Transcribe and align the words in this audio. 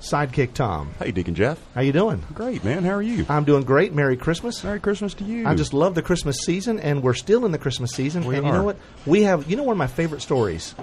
Sidekick 0.00 0.54
Tom. 0.54 0.90
Hey, 0.98 1.10
Deacon 1.10 1.34
Jeff. 1.34 1.58
How 1.74 1.80
you 1.80 1.92
doing? 1.92 2.22
Great, 2.34 2.64
man. 2.64 2.84
How 2.84 2.92
are 2.92 3.02
you? 3.02 3.26
I'm 3.28 3.44
doing 3.44 3.64
great. 3.64 3.92
Merry 3.92 4.16
Christmas. 4.16 4.62
Merry 4.62 4.80
Christmas 4.80 5.14
to 5.14 5.24
you. 5.24 5.46
I 5.46 5.54
just 5.54 5.72
love 5.74 5.94
the 5.94 6.02
Christmas 6.02 6.36
season, 6.44 6.78
and 6.80 7.02
we're 7.02 7.14
still 7.14 7.44
in 7.44 7.52
the 7.52 7.58
Christmas 7.58 7.90
season. 7.90 8.24
We 8.24 8.36
and 8.36 8.46
you 8.46 8.52
know 8.52 8.62
what? 8.62 8.76
We 9.06 9.24
have. 9.24 9.50
You 9.50 9.56
know 9.56 9.64
one 9.64 9.72
of 9.72 9.78
my 9.78 9.86
favorite 9.88 10.22
stories. 10.22 10.74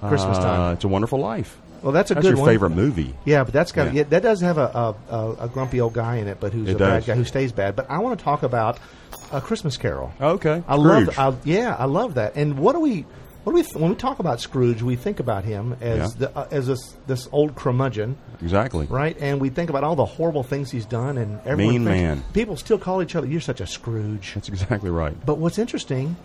Christmas 0.00 0.38
Uh, 0.38 0.42
time. 0.42 0.74
It's 0.74 0.84
a 0.84 0.88
Wonderful 0.88 1.18
Life. 1.18 1.56
Well, 1.82 1.92
that's 1.92 2.10
a 2.10 2.14
That's 2.14 2.24
good 2.24 2.30
your 2.30 2.40
one. 2.40 2.48
favorite 2.48 2.70
movie. 2.70 3.14
Yeah, 3.24 3.44
but 3.44 3.52
that's 3.52 3.70
got 3.70 3.86
Yeah. 3.86 3.92
yeah. 3.92 4.02
that 4.10 4.22
does 4.24 4.40
have 4.40 4.58
a, 4.58 4.94
a, 5.10 5.30
a, 5.40 5.48
grumpy 5.48 5.80
old 5.80 5.92
guy 5.92 6.16
in 6.16 6.26
it, 6.26 6.38
but 6.40 6.52
who's 6.52 6.68
It 6.68 6.74
a 6.74 6.78
bad 6.78 7.06
guy 7.06 7.14
who 7.14 7.24
stays 7.24 7.52
bad. 7.52 7.76
But 7.76 7.88
I 7.88 7.98
want 7.98 8.18
to 8.18 8.24
talk 8.24 8.42
about 8.42 8.78
a 9.32 9.40
Christmas 9.40 9.76
Carol. 9.76 10.12
Okay. 10.20 10.62
I 10.66 10.74
love, 10.74 11.16
I, 11.16 11.34
yeah, 11.44 11.76
I 11.78 11.84
love 11.84 12.14
that. 12.14 12.34
And 12.34 12.58
what 12.58 12.72
do 12.72 12.80
we, 12.80 13.06
what 13.48 13.52
do 13.52 13.56
we, 13.56 13.62
th- 13.62 13.76
when 13.76 13.88
we 13.90 13.96
talk 13.96 14.18
about 14.18 14.40
Scrooge, 14.42 14.82
we 14.82 14.94
think 14.94 15.20
about 15.20 15.42
him 15.44 15.74
as 15.80 16.14
Yeah. 16.20 16.28
the, 16.28 16.36
uh, 16.38 16.48
as 16.50 16.66
this 16.66 16.96
this 17.06 17.26
old 17.32 17.54
curmudgeon, 17.54 18.16
Exactly. 18.42 18.86
right? 18.90 19.16
And 19.20 19.40
we 19.40 19.48
think 19.48 19.70
about 19.70 19.84
all 19.84 19.96
the 19.96 20.04
horrible 20.04 20.42
things 20.42 20.70
he's 20.70 20.84
done, 20.84 21.16
and 21.16 21.40
everyone 21.46 21.72
Mean 21.74 21.84
thinks, 21.86 22.02
man. 22.02 22.24
People 22.34 22.56
still 22.58 22.76
call 22.78 23.00
each 23.02 23.16
other, 23.16 23.26
"You're 23.26 23.40
such 23.40 23.62
a 23.62 23.66
Scrooge." 23.66 24.34
That's 24.34 24.50
exactly 24.50 24.90
right. 24.90 25.16
But 25.24 25.38
what's 25.38 25.58
interesting 25.58 26.16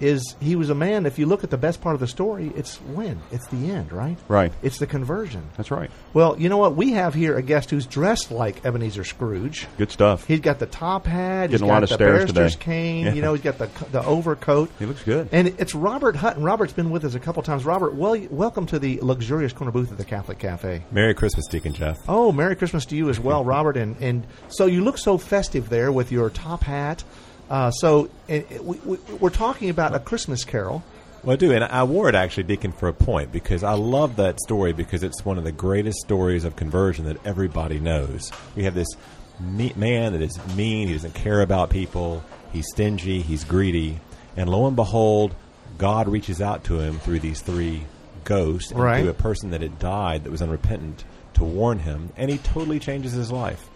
is 0.00 0.36
he 0.40 0.56
was 0.56 0.70
a 0.70 0.74
man. 0.74 1.06
If 1.06 1.18
you 1.18 1.26
look 1.26 1.44
at 1.44 1.50
the 1.50 1.56
best 1.58 1.80
part 1.80 1.94
of 1.94 2.00
the 2.00 2.06
story, 2.06 2.52
it's 2.56 2.76
when 2.78 3.20
it's 3.30 3.46
the 3.48 3.70
end, 3.70 3.92
right? 3.92 4.16
Right. 4.28 4.52
It's 4.62 4.78
the 4.78 4.86
conversion. 4.86 5.42
That's 5.56 5.70
right. 5.70 5.90
Well, 6.12 6.38
you 6.40 6.48
know 6.48 6.56
what? 6.58 6.76
We 6.76 6.92
have 6.92 7.14
here 7.14 7.36
a 7.36 7.42
guest 7.42 7.70
who's 7.70 7.86
dressed 7.86 8.30
like 8.30 8.64
Ebenezer 8.64 9.04
Scrooge. 9.04 9.66
Good 9.78 9.90
stuff. 9.90 10.26
He's 10.26 10.40
got 10.40 10.58
the 10.58 10.66
top 10.66 11.06
hat. 11.06 11.50
he's 11.50 11.60
Getting 11.60 11.66
a 11.66 11.68
got 11.68 11.74
lot 11.74 11.82
of 11.84 11.88
the 11.90 11.94
stares 11.94 12.12
barrister's 12.32 12.52
today. 12.54 12.64
cane. 12.64 13.06
Yeah. 13.06 13.12
You 13.14 13.22
know, 13.22 13.34
he's 13.34 13.42
got 13.44 13.58
the 13.58 13.68
the 13.92 14.04
overcoat. 14.04 14.70
He 14.78 14.86
looks 14.86 15.02
good. 15.02 15.28
And 15.32 15.48
it's 15.58 15.74
Robert 15.74 16.16
Hutton. 16.16 16.42
Robert's 16.42 16.72
been 16.72 16.90
with 16.90 17.04
us 17.04 17.14
a 17.14 17.20
couple 17.20 17.42
times. 17.42 17.64
Robert, 17.64 17.94
well, 17.94 18.18
welcome 18.30 18.66
to 18.66 18.78
the 18.78 18.98
luxurious 19.00 19.52
corner 19.52 19.70
booth 19.72 19.90
at 19.92 19.98
the 19.98 20.04
Catholic 20.04 20.38
Cafe. 20.38 20.82
Merry 20.90 21.14
Christmas, 21.14 21.46
Deacon 21.46 21.72
Jeff. 21.72 21.98
Oh, 22.08 22.32
Merry 22.32 22.56
Christmas 22.56 22.84
to 22.86 22.96
you 22.96 23.08
as 23.10 23.20
well, 23.20 23.44
Robert. 23.54 23.76
And 23.76 23.96
and 24.00 24.26
so 24.48 24.66
you 24.66 24.82
look 24.82 24.98
so 24.98 25.18
festive 25.18 25.68
there 25.68 25.92
with 25.92 26.10
your 26.12 26.30
top 26.30 26.62
hat. 26.64 27.04
Uh, 27.50 27.70
so 27.70 28.08
and 28.28 28.44
it- 28.50 28.64
we, 28.64 28.78
we, 28.84 28.96
we're 29.20 29.30
talking 29.30 29.70
about 29.70 29.94
a 29.94 29.98
Christmas 29.98 30.44
Carol. 30.44 30.82
Well, 31.22 31.34
I 31.34 31.36
do, 31.36 31.52
and 31.52 31.64
I 31.64 31.84
wore 31.84 32.10
it 32.10 32.14
actually, 32.14 32.42
Deacon, 32.42 32.72
for 32.72 32.86
a 32.88 32.92
point 32.92 33.32
because 33.32 33.64
I 33.64 33.72
love 33.72 34.16
that 34.16 34.38
story 34.40 34.74
because 34.74 35.02
it's 35.02 35.24
one 35.24 35.38
of 35.38 35.44
the 35.44 35.52
greatest 35.52 35.98
stories 36.00 36.44
of 36.44 36.54
conversion 36.54 37.06
that 37.06 37.16
everybody 37.24 37.78
knows. 37.80 38.30
We 38.54 38.64
have 38.64 38.74
this 38.74 38.88
me- 39.40 39.72
man 39.74 40.12
that 40.12 40.20
is 40.20 40.38
mean; 40.54 40.88
he 40.88 40.92
doesn't 40.94 41.14
care 41.14 41.40
about 41.40 41.70
people. 41.70 42.22
He's 42.52 42.66
stingy. 42.72 43.22
He's 43.22 43.42
greedy, 43.42 44.00
and 44.36 44.50
lo 44.50 44.66
and 44.66 44.76
behold, 44.76 45.34
God 45.78 46.08
reaches 46.08 46.42
out 46.42 46.64
to 46.64 46.78
him 46.80 46.98
through 46.98 47.20
these 47.20 47.40
three 47.40 47.84
ghosts 48.24 48.70
and 48.70 48.80
Right. 48.80 49.00
through 49.00 49.10
a 49.10 49.14
person 49.14 49.50
that 49.50 49.60
had 49.62 49.78
died 49.78 50.24
that 50.24 50.30
was 50.30 50.42
unrepentant 50.42 51.04
to 51.34 51.44
warn 51.44 51.78
him, 51.80 52.10
and 52.18 52.30
he 52.30 52.36
totally 52.38 52.78
changes 52.78 53.12
his 53.12 53.32
life. 53.32 53.68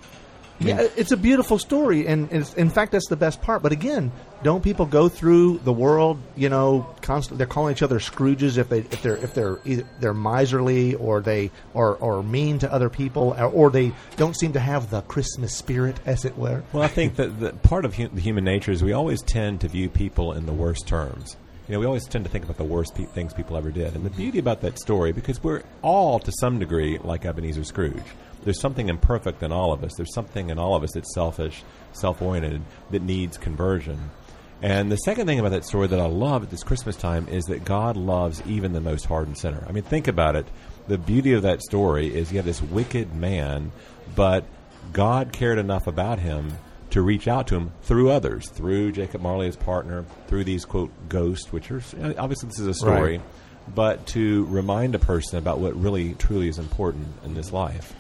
Yeah, 0.61 0.89
it's 0.97 1.13
a 1.13 1.17
beautiful 1.17 1.59
story, 1.59 2.07
and 2.07 2.33
it's, 2.33 2.55
in 2.55 2.69
fact, 2.71 2.93
that's 2.93 3.09
the 3.09 3.17
best 3.17 3.41
part. 3.43 3.63
But 3.63 3.73
again, 3.73 4.11
don't 4.43 4.63
people 4.63 4.87
go 4.87 5.09
through 5.09 5.59
the 5.59 5.73
world, 5.73 6.19
you 6.37 6.49
know, 6.49 6.93
constantly? 7.01 7.39
They're 7.39 7.47
calling 7.47 7.73
each 7.73 7.83
other 7.83 8.01
Scrooges 8.01 8.59
if 8.59 8.69
they 8.69 8.81
if 8.81 9.03
they're 9.03 9.17
if 9.17 9.35
they're 9.35 9.61
either 9.65 9.85
they're 10.01 10.15
miserly 10.15 10.95
or 10.97 11.21
they 11.21 11.51
or 11.75 11.97
or 11.97 12.23
mean 12.23 12.59
to 12.61 12.73
other 12.73 12.89
people, 12.91 13.37
or, 13.39 13.45
or 13.45 13.71
they 13.71 13.93
don't 14.17 14.37
seem 14.37 14.53
to 14.55 14.61
have 14.61 14.91
the 14.91 15.03
Christmas 15.03 15.55
spirit, 15.55 15.97
as 16.07 16.25
it 16.25 16.37
were. 16.37 16.63
Well, 16.73 16.83
I 16.83 16.89
think 16.89 17.17
that, 17.17 17.39
that 17.41 17.63
part 17.63 17.85
of 17.85 17.95
hu- 17.95 18.09
the 18.09 18.21
human 18.21 18.45
nature 18.45 18.73
is 18.73 18.83
we 18.83 18.93
always 18.93 19.23
tend 19.23 19.61
to 19.61 19.69
view 19.69 19.89
people 19.89 20.33
in 20.33 20.47
the 20.47 20.53
worst 20.53 20.89
terms. 20.89 21.37
You 21.69 21.75
know, 21.75 21.81
we 21.81 21.87
always 21.87 22.07
tend 22.07 22.25
to 22.25 22.31
think 22.31 22.45
about 22.45 22.57
the 22.57 22.65
worst 22.65 22.95
pe- 22.95 23.05
things 23.05 23.35
people 23.35 23.57
ever 23.57 23.71
did. 23.71 23.95
And 23.95 24.05
the 24.05 24.11
beauty 24.11 24.39
about 24.39 24.63
that 24.63 24.79
story, 24.79 25.13
because 25.13 25.43
we're 25.45 25.63
all 25.83 26.19
to 26.21 26.33
some 26.41 26.59
degree 26.59 26.99
like 26.99 27.27
Ebenezer 27.27 27.63
Scrooge. 27.65 28.03
There's 28.49 28.63
something 28.63 28.89
imperfect 28.89 29.43
in 29.43 29.53
all 29.53 29.75
of 29.75 29.85
us. 29.85 29.93
There's 29.95 30.15
something 30.15 30.49
in 30.49 30.59
all 30.59 30.75
of 30.75 30.83
us 30.83 30.93
that's 30.95 31.13
selfish, 31.13 31.63
self-oriented, 31.93 32.63
that 32.93 33.03
needs 33.03 33.37
conversion. 33.37 34.09
And 34.63 34.91
the 34.91 34.97
second 34.97 35.27
thing 35.27 35.39
about 35.39 35.51
that 35.51 35.67
story 35.67 35.87
that 35.87 36.01
I 36.01 36.07
love 36.07 36.45
at 36.45 36.49
this 36.51 36.63
Christmas 36.63 36.97
time 36.97 37.29
is 37.29 37.45
that 37.45 37.67
God 37.67 37.99
loves 37.99 38.43
even 38.47 38.73
the 38.73 38.81
most 38.81 39.05
hardened 39.05 39.37
sinner. 39.37 39.67
I 39.69 39.73
mean, 39.73 39.83
think 39.85 40.09
about 40.09 40.35
it. 40.35 40.47
The 40.87 40.97
beauty 40.97 41.35
of 41.35 41.43
that 41.43 41.61
story 41.61 42.07
is 42.07 42.33
you 42.33 42.39
have 42.39 42.47
this 42.47 42.63
wicked 42.63 43.15
man, 43.15 43.71
but 44.17 44.47
God 44.95 45.31
cared 45.31 45.59
enough 45.59 45.87
about 45.87 46.19
him 46.19 46.53
to 46.89 47.03
reach 47.03 47.29
out 47.29 47.49
to 47.49 47.57
him 47.57 47.73
through 47.83 48.09
others, 48.11 48.49
through 48.49 48.93
Jacob 48.93 49.21
Marley, 49.21 49.45
his 49.45 49.57
partner, 49.57 50.07
through 50.27 50.45
these 50.45 50.65
quote 50.65 50.91
ghosts, 51.11 51.53
which 51.53 51.71
are 51.71 51.83
obviously 52.17 52.49
this 52.49 52.61
is 52.61 52.67
a 52.67 52.73
story, 52.73 53.19
Right. 53.19 53.21
but 53.75 54.07
to 54.07 54.47
remind 54.47 54.95
a 54.95 54.99
person 54.99 55.39
about 55.39 55.59
what 55.59 55.79
really 55.79 56.15
truly 56.15 56.49
is 56.49 56.59
important 56.59 57.09
in 57.27 57.35
this 57.35 57.53
life. 57.53 57.93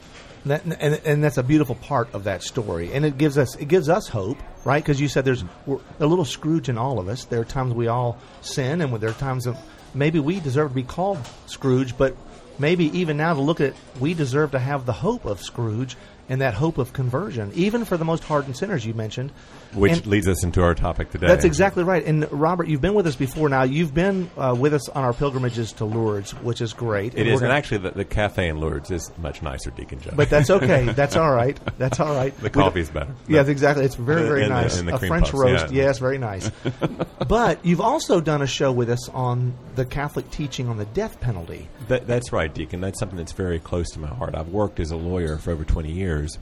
And, 0.44 0.52
that, 0.52 0.64
and, 0.80 1.00
and 1.04 1.24
that's 1.24 1.38
a 1.38 1.42
beautiful 1.42 1.74
part 1.74 2.12
of 2.14 2.24
that 2.24 2.42
story, 2.42 2.92
and 2.92 3.04
it 3.04 3.18
gives 3.18 3.36
us 3.38 3.56
it 3.56 3.66
gives 3.66 3.88
us 3.88 4.08
hope, 4.08 4.38
right? 4.64 4.82
Because 4.82 5.00
you 5.00 5.08
said 5.08 5.24
there's 5.24 5.44
a 5.66 6.06
little 6.06 6.24
Scrooge 6.24 6.68
in 6.68 6.78
all 6.78 6.98
of 6.98 7.08
us. 7.08 7.24
There 7.24 7.40
are 7.40 7.44
times 7.44 7.74
we 7.74 7.88
all 7.88 8.18
sin, 8.40 8.80
and 8.80 8.94
there 8.94 9.10
are 9.10 9.14
times 9.14 9.44
that 9.44 9.56
maybe 9.94 10.20
we 10.20 10.40
deserve 10.40 10.70
to 10.70 10.74
be 10.74 10.82
called 10.84 11.18
Scrooge, 11.46 11.96
but 11.98 12.16
maybe 12.58 12.86
even 12.98 13.16
now 13.16 13.34
to 13.34 13.40
look 13.40 13.60
at 13.60 13.74
we 14.00 14.14
deserve 14.14 14.52
to 14.52 14.58
have 14.58 14.86
the 14.86 14.92
hope 14.92 15.24
of 15.24 15.40
Scrooge 15.42 15.96
and 16.28 16.40
that 16.40 16.54
hope 16.54 16.78
of 16.78 16.92
conversion, 16.92 17.50
even 17.54 17.84
for 17.84 17.96
the 17.96 18.04
most 18.04 18.24
hardened 18.24 18.56
sinners 18.56 18.84
you 18.84 18.94
mentioned. 18.94 19.32
Which 19.74 19.92
And- 19.92 20.06
leads 20.06 20.26
us 20.28 20.42
into 20.44 20.62
our 20.62 20.74
topic 20.74 21.10
today. 21.10 21.26
that's 21.26 21.44
exactly 21.44 21.84
right. 21.84 22.04
And 22.04 22.30
Robert, 22.32 22.68
you've 22.68 22.80
been 22.80 22.94
with 22.94 23.06
us 23.06 23.16
before. 23.16 23.48
Now 23.48 23.64
you've 23.64 23.92
been 23.94 24.30
uh, 24.36 24.56
with 24.58 24.72
us 24.74 24.88
on 24.88 25.04
our 25.04 25.12
pilgrimages 25.12 25.72
to 25.74 25.84
Lourdes, 25.84 26.30
which 26.42 26.60
is 26.60 26.72
great. 26.72 27.14
It 27.14 27.20
And 27.20 27.28
is, 27.28 27.42
and 27.42 27.52
actually, 27.52 27.78
the, 27.78 27.90
the 27.90 28.04
cafe 28.04 28.48
in 28.48 28.60
Lourdes 28.60 28.90
is 28.90 29.10
much 29.18 29.42
nicer, 29.42 29.70
Deacon 29.70 30.00
Joe. 30.00 30.12
but 30.16 30.30
that's 30.30 30.50
okay. 30.50 30.84
That's 30.98 31.16
all 31.16 31.32
right. 31.32 31.58
That's 31.78 32.00
all 32.00 32.14
right. 32.14 32.36
the 32.40 32.50
coffee's 32.50 32.90
better. 32.90 33.14
Yes, 33.28 33.48
exactly. 33.48 33.84
It's 33.84 33.94
very, 33.94 34.22
very 34.22 34.42
And 34.42 34.50
nice. 34.50 34.80
the 34.80 34.94
a 34.94 34.98
French 34.98 35.26
puffs, 35.26 35.34
roast, 35.34 35.70
yeah. 35.72 35.84
yes, 35.84 35.98
very 35.98 36.18
nice. 36.18 36.50
but 37.28 37.64
you've 37.64 37.80
also 37.80 38.20
done 38.20 38.42
a 38.42 38.46
show 38.46 38.72
with 38.72 38.90
us 38.90 39.08
on 39.10 39.54
the 39.76 39.84
Catholic 39.84 40.30
teaching 40.30 40.68
on 40.68 40.76
the 40.78 40.84
death 40.86 41.20
penalty. 41.20 41.68
That, 41.88 42.06
that's 42.06 42.32
right, 42.32 42.52
Deacon. 42.52 42.80
That's 42.80 42.98
something 42.98 43.16
that's 43.18 43.32
very 43.32 43.58
close 43.60 43.90
to 43.90 43.98
my 44.00 44.08
heart. 44.08 44.34
I've 44.34 44.48
worked 44.48 44.80
as 44.80 44.90
a 44.90 44.96
lawyer 44.96 45.36
for 45.38 45.52
over 45.52 45.64
20 45.64 45.90
years, 45.92 46.38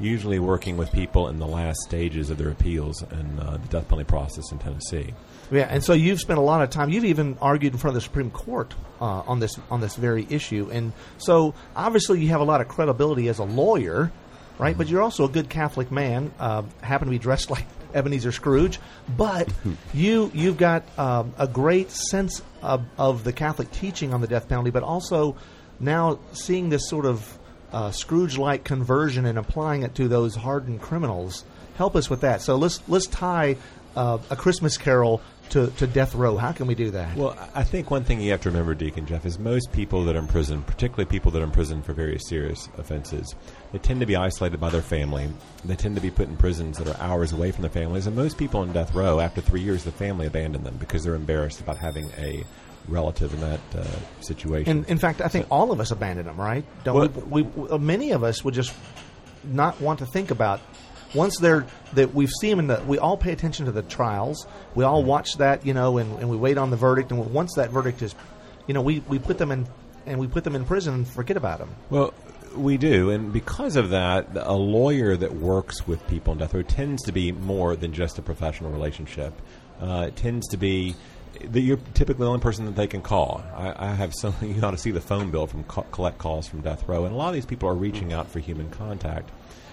usually 0.00 0.38
working 0.38 0.76
with 0.76 0.92
people 0.92 1.28
in 1.28 1.38
the 1.38 1.46
last 1.46 1.80
stages 1.80 2.30
of 2.30 2.38
their 2.38 2.50
appeals 2.50 3.02
and 3.02 3.40
uh, 3.40 3.56
the 3.56 3.68
death 3.68 3.88
penalty 3.88 4.04
process 4.04 4.50
in 4.52 4.58
Tennessee. 4.58 5.14
Yeah, 5.50 5.66
and 5.70 5.82
so 5.82 5.92
you've 5.92 6.20
spent 6.20 6.38
a 6.38 6.42
lot 6.42 6.62
of 6.62 6.70
time. 6.70 6.90
You've 6.90 7.06
even 7.06 7.38
argued 7.40 7.72
in 7.72 7.78
front 7.78 7.96
of 7.96 8.02
the 8.02 8.04
Supreme 8.04 8.30
Court 8.30 8.74
uh, 9.00 9.04
on 9.04 9.40
this 9.40 9.58
on 9.70 9.80
this 9.80 9.96
very 9.96 10.26
issue, 10.28 10.68
and 10.70 10.92
so 11.16 11.54
obviously 11.74 12.20
you 12.20 12.28
have 12.28 12.40
a 12.40 12.44
lot 12.44 12.60
of 12.60 12.68
credibility 12.68 13.28
as 13.28 13.38
a 13.38 13.44
lawyer, 13.44 14.12
right? 14.58 14.76
But 14.76 14.88
you're 14.88 15.02
also 15.02 15.24
a 15.24 15.28
good 15.28 15.48
Catholic 15.48 15.90
man. 15.90 16.32
Uh, 16.38 16.64
happen 16.82 17.06
to 17.06 17.10
be 17.10 17.18
dressed 17.18 17.50
like 17.50 17.64
Ebenezer 17.94 18.32
Scrooge, 18.32 18.78
but 19.16 19.48
you 19.94 20.30
you've 20.34 20.58
got 20.58 20.84
um, 20.98 21.32
a 21.38 21.48
great 21.48 21.90
sense 21.90 22.42
of, 22.62 22.84
of 22.98 23.24
the 23.24 23.32
Catholic 23.32 23.70
teaching 23.70 24.12
on 24.12 24.20
the 24.20 24.26
death 24.26 24.48
penalty, 24.48 24.70
but 24.70 24.82
also 24.82 25.36
now 25.80 26.18
seeing 26.32 26.68
this 26.68 26.88
sort 26.88 27.06
of 27.06 27.38
uh, 27.72 27.90
Scrooge-like 27.90 28.64
conversion 28.64 29.26
and 29.26 29.38
applying 29.38 29.82
it 29.82 29.94
to 29.96 30.08
those 30.08 30.34
hardened 30.34 30.80
criminals. 30.80 31.44
Help 31.76 31.96
us 31.96 32.10
with 32.10 32.22
that. 32.22 32.42
So 32.42 32.56
let's 32.56 32.82
let's 32.88 33.06
tie 33.06 33.56
uh, 33.96 34.18
a 34.30 34.36
Christmas 34.36 34.76
Carol 34.76 35.20
to, 35.50 35.68
to 35.78 35.86
death 35.86 36.14
row. 36.14 36.36
How 36.36 36.52
can 36.52 36.66
we 36.66 36.74
do 36.74 36.90
that? 36.90 37.16
Well, 37.16 37.36
I 37.54 37.64
think 37.64 37.90
one 37.90 38.04
thing 38.04 38.20
you 38.20 38.30
have 38.32 38.42
to 38.42 38.50
remember, 38.50 38.74
Deacon 38.74 39.06
Jeff, 39.06 39.24
is 39.24 39.38
most 39.38 39.72
people 39.72 40.04
that 40.04 40.14
are 40.14 40.18
in 40.18 40.26
prison, 40.26 40.62
particularly 40.62 41.06
people 41.06 41.30
that 41.32 41.40
are 41.40 41.44
in 41.44 41.50
prison 41.50 41.82
for 41.82 41.92
very 41.92 42.18
serious 42.18 42.68
offenses, 42.76 43.34
they 43.72 43.78
tend 43.78 44.00
to 44.00 44.06
be 44.06 44.16
isolated 44.16 44.60
by 44.60 44.70
their 44.70 44.82
family. 44.82 45.28
They 45.64 45.76
tend 45.76 45.96
to 45.96 46.02
be 46.02 46.10
put 46.10 46.28
in 46.28 46.36
prisons 46.36 46.78
that 46.78 46.88
are 46.88 47.00
hours 47.00 47.32
away 47.32 47.50
from 47.50 47.62
their 47.62 47.70
families. 47.70 48.06
And 48.06 48.14
most 48.14 48.38
people 48.38 48.62
in 48.62 48.72
death 48.72 48.94
row, 48.94 49.20
after 49.20 49.40
three 49.40 49.62
years, 49.62 49.84
the 49.84 49.92
family 49.92 50.26
abandon 50.26 50.64
them 50.64 50.76
because 50.78 51.04
they're 51.04 51.14
embarrassed 51.14 51.60
about 51.60 51.78
having 51.78 52.10
a 52.18 52.44
relative 52.88 53.32
in 53.34 53.40
that 53.40 53.60
uh, 53.76 53.84
situation. 54.20 54.78
And 54.78 54.88
in 54.88 54.98
fact, 54.98 55.20
I 55.20 55.28
think 55.28 55.46
all 55.50 55.72
of 55.72 55.80
us 55.80 55.90
abandon 55.90 56.26
them, 56.26 56.36
right? 56.36 56.64
Don't 56.84 57.30
we, 57.30 57.42
we, 57.42 57.68
uh, 57.68 57.78
Many 57.78 58.12
of 58.12 58.22
us 58.24 58.44
would 58.44 58.54
just 58.54 58.72
not 59.44 59.80
want 59.80 60.00
to 60.00 60.06
think 60.06 60.30
about 60.30 60.60
once 61.14 61.38
they're 61.38 61.66
that 61.94 62.14
we've 62.14 62.32
seen 62.40 62.50
them 62.50 62.58
in 62.60 62.66
the. 62.66 62.82
We 62.86 62.98
all 62.98 63.16
pay 63.16 63.32
attention 63.32 63.66
to 63.66 63.72
the 63.72 63.82
trials. 63.82 64.46
We 64.74 64.84
all 64.84 65.02
watch 65.04 65.34
that, 65.38 65.64
you 65.64 65.74
know, 65.74 65.98
and, 65.98 66.18
and 66.18 66.28
we 66.28 66.36
wait 66.36 66.58
on 66.58 66.70
the 66.70 66.76
verdict. 66.76 67.10
And 67.12 67.32
once 67.32 67.54
that 67.56 67.70
verdict 67.70 68.02
is, 68.02 68.14
you 68.66 68.74
know, 68.74 68.82
we, 68.82 69.00
we 69.08 69.18
put 69.18 69.38
them 69.38 69.50
in 69.50 69.66
and 70.06 70.18
we 70.18 70.26
put 70.26 70.44
them 70.44 70.54
in 70.54 70.64
prison 70.64 70.94
and 70.94 71.08
forget 71.08 71.36
about 71.36 71.58
them. 71.58 71.70
Well, 71.90 72.12
We 72.56 72.78
do, 72.78 73.10
and 73.10 73.30
because 73.32 73.76
of 73.76 73.90
that, 73.90 74.28
a 74.34 74.54
lawyer 74.54 75.16
that 75.16 75.34
works 75.34 75.86
with 75.86 76.06
people 76.08 76.32
on 76.32 76.38
death 76.38 76.54
row 76.54 76.62
tends 76.62 77.02
to 77.04 77.12
be 77.12 77.30
more 77.30 77.76
than 77.76 77.92
just 77.92 78.18
a 78.18 78.22
professional 78.22 78.70
relationship. 78.70 79.34
Uh, 79.80 80.06
it 80.08 80.16
tends 80.16 80.48
to 80.48 80.56
be 80.56 80.94
that 81.50 81.60
you're 81.60 81.78
typically 81.94 82.24
the 82.24 82.30
only 82.30 82.40
person 82.40 82.64
that 82.66 82.76
they 82.76 82.86
can 82.86 83.02
call. 83.02 83.42
I, 83.54 83.90
I 83.90 83.94
have 83.94 84.14
some. 84.14 84.34
You 84.42 84.60
ought 84.62 84.72
to 84.72 84.78
see 84.78 84.90
the 84.90 85.00
phone 85.00 85.30
bill 85.30 85.46
from 85.46 85.64
co- 85.64 85.86
collect 85.90 86.18
calls 86.18 86.48
from 86.48 86.60
death 86.62 86.88
row, 86.88 87.04
and 87.04 87.14
a 87.14 87.16
lot 87.16 87.28
of 87.28 87.34
these 87.34 87.46
people 87.46 87.68
are 87.68 87.74
reaching 87.74 88.12
out 88.12 88.30
for 88.30 88.38
human 88.38 88.70
contact. 88.70 89.30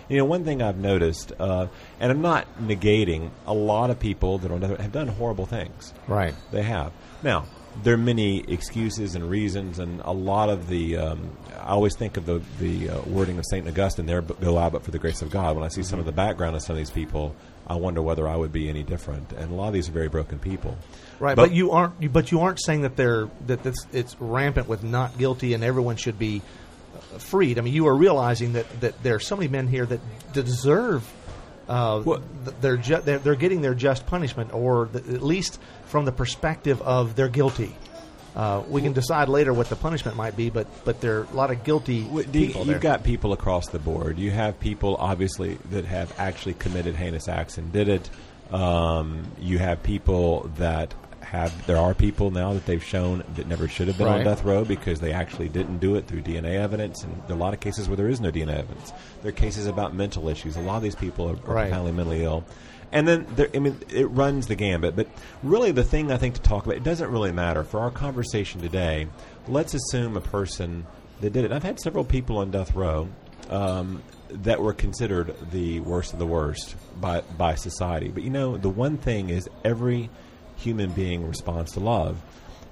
You 0.09 0.17
know, 0.17 0.25
one 0.25 0.43
thing 0.43 0.61
I've 0.61 0.77
noticed, 0.77 1.33
uh, 1.39 1.67
and 1.99 2.11
I'm 2.11 2.21
not 2.21 2.45
negating, 2.59 3.31
a 3.47 3.53
lot 3.53 3.89
of 3.89 3.99
people 3.99 4.37
that 4.37 4.51
are 4.51 4.53
on 4.53 4.59
death 4.61 4.69
row 4.71 4.77
have 4.77 4.91
done 4.91 5.07
horrible 5.07 5.47
things. 5.47 5.93
Right. 6.07 6.35
They 6.51 6.61
have. 6.61 6.91
Now, 7.23 7.45
there 7.83 7.95
are 7.95 7.97
many 7.97 8.39
excuses 8.51 9.15
and 9.15 9.29
reasons, 9.29 9.79
and 9.79 10.01
a 10.01 10.11
lot 10.11 10.49
of 10.49 10.67
the. 10.67 10.97
Um, 10.97 11.37
I 11.59 11.69
always 11.69 11.95
think 11.95 12.17
of 12.17 12.25
the 12.25 12.41
the 12.59 12.89
uh, 12.89 13.01
wording 13.01 13.37
of 13.37 13.45
Saint 13.49 13.67
Augustine. 13.67 14.05
There, 14.05 14.21
but 14.21 14.39
go 14.39 14.57
out, 14.57 14.73
but 14.73 14.83
for 14.83 14.91
the 14.91 14.99
grace 14.99 15.21
of 15.21 15.29
God. 15.29 15.55
When 15.55 15.65
I 15.65 15.69
see 15.69 15.83
some 15.83 15.99
of 15.99 16.05
the 16.05 16.11
background 16.11 16.55
of 16.55 16.61
some 16.61 16.75
of 16.75 16.77
these 16.77 16.91
people, 16.91 17.35
I 17.67 17.75
wonder 17.75 18.01
whether 18.01 18.27
I 18.27 18.35
would 18.35 18.51
be 18.51 18.69
any 18.69 18.83
different. 18.83 19.31
And 19.33 19.51
a 19.51 19.55
lot 19.55 19.67
of 19.67 19.73
these 19.73 19.89
are 19.89 19.91
very 19.91 20.07
broken 20.09 20.37
people. 20.39 20.77
Right, 21.19 21.35
but, 21.35 21.51
you 21.51 21.71
aren't. 21.71 22.11
But 22.13 22.31
you 22.31 22.41
aren't 22.41 22.61
saying 22.61 22.81
that 22.83 22.95
they're 22.95 23.29
that 23.47 23.63
this, 23.63 23.75
it's 23.93 24.15
rampant 24.19 24.67
with 24.67 24.83
not 24.83 25.17
guilty 25.17 25.53
and 25.53 25.63
everyone 25.63 25.95
should 25.95 26.19
be 26.19 26.41
uh, 26.95 27.17
freed. 27.19 27.57
I 27.57 27.61
mean, 27.61 27.73
you 27.73 27.87
are 27.87 27.95
realizing 27.95 28.53
that 28.53 28.81
that 28.81 29.01
there 29.01 29.15
are 29.15 29.19
so 29.19 29.35
many 29.35 29.47
men 29.47 29.67
here 29.67 29.85
that 29.85 30.01
deserve. 30.33 31.03
Uh, 31.67 32.01
Well- 32.05 32.21
they're, 32.61 32.77
ju- 32.77 33.01
they're 33.03 33.17
they're 33.17 33.35
getting 33.35 33.61
their 33.61 33.73
just 33.73 34.05
punishment, 34.05 34.53
or 34.53 34.87
th- 34.93 35.07
at 35.07 35.23
least 35.23 35.59
from 35.87 36.05
the 36.05 36.11
perspective 36.11 36.79
of 36.83 37.15
they're 37.15 37.29
guilty. 37.29 37.75
Uh, 38.35 38.61
we 38.69 38.81
can 38.81 38.91
decide 38.93 39.29
later 39.29 39.53
what 39.53 39.69
the 39.69 39.75
punishment 39.77 40.17
might 40.17 40.35
be, 40.35 40.49
but 40.49 40.67
but 40.83 40.99
there 40.99 41.19
are 41.19 41.23
a 41.31 41.35
lot 41.35 41.51
of 41.51 41.63
guilty 41.63 41.95
you- 41.95 42.23
people 42.23 42.65
you've 42.67 42.81
got 42.81 43.03
people 43.03 43.31
across 43.31 43.67
the 43.69 43.79
board. 43.79 44.19
You 44.19 44.31
have 44.31 44.59
people, 44.59 44.97
obviously, 44.99 45.57
that 45.71 45.85
have 45.85 46.13
actually 46.19 46.55
committed 46.55 46.95
heinous 46.95 47.27
acts 47.29 47.57
and 47.57 47.71
did 47.71 47.87
it. 47.87 48.09
Um, 48.51 49.23
you 49.39 49.57
have 49.59 49.81
people 49.83 50.49
that 50.57 50.93
have. 51.25 51.65
There 51.67 51.77
are 51.77 51.93
people 51.93 52.31
now 52.31 52.53
that 52.53 52.65
they've 52.65 52.83
shown 52.83 53.23
that 53.35 53.47
never 53.47 53.67
should 53.67 53.87
have 53.87 53.97
been 53.97 54.07
on 54.07 54.23
death 54.23 54.43
row 54.43 54.63
because 54.63 54.99
they 54.99 55.11
actually 55.11 55.49
didn't 55.49 55.79
do 55.79 55.95
it 55.95 56.07
through 56.07 56.21
DNA 56.21 56.55
evidence. 56.59 57.03
And 57.03 57.15
there 57.27 57.31
are 57.35 57.39
a 57.39 57.41
lot 57.41 57.53
of 57.53 57.59
cases 57.59 57.87
where 57.87 57.97
there 57.97 58.07
is 58.09 58.21
no 58.21 58.31
DNA 58.31 58.59
evidence. 58.59 58.93
There 59.21 59.29
are 59.29 59.33
cases 59.35 59.67
about 59.67 59.93
mental 59.93 60.29
issues. 60.29 60.55
A 60.55 60.61
lot 60.61 60.77
of 60.77 60.83
these 60.83 60.95
people 60.95 61.27
are, 61.27 61.33
are 61.33 61.55
Right. 61.55 61.67
profoundly 61.67 61.91
mentally 61.91 62.23
ill. 62.23 62.43
And 62.91 63.07
then, 63.07 63.25
there, 63.35 63.49
I 63.53 63.59
mean, 63.59 63.77
it 63.89 64.05
runs 64.05 64.47
the 64.47 64.55
gambit. 64.55 64.95
But 64.95 65.07
really, 65.43 65.71
the 65.71 65.83
thing 65.83 66.11
I 66.11 66.17
think 66.17 66.35
to 66.35 66.41
talk 66.41 66.65
about, 66.65 66.77
it 66.77 66.83
doesn't 66.83 67.09
really 67.09 67.31
matter. 67.31 67.63
For 67.63 67.79
our 67.79 67.91
conversation 67.91 68.61
today, 68.61 69.07
let's 69.47 69.73
assume 69.73 70.15
a 70.15 70.21
person 70.21 70.85
that 71.21 71.33
did 71.33 71.43
it. 71.45 71.51
I've 71.51 71.63
had 71.63 71.79
several 71.79 72.03
people 72.05 72.37
on 72.37 72.51
death 72.51 72.73
row 72.75 73.09
um, 73.49 74.01
that 74.29 74.61
were 74.61 74.73
considered 74.73 75.35
the 75.51 75.79
worst 75.81 76.13
of 76.13 76.19
the 76.19 76.25
worst 76.25 76.75
by, 77.01 77.21
by 77.37 77.55
society. 77.55 78.09
But 78.09 78.23
you 78.23 78.29
know, 78.29 78.55
the 78.57 78.69
one 78.69 78.97
thing 78.97 79.29
is 79.29 79.49
every 79.63 80.09
human 80.57 80.91
being 80.91 81.27
responds 81.27 81.73
to 81.73 81.79
love. 81.79 82.21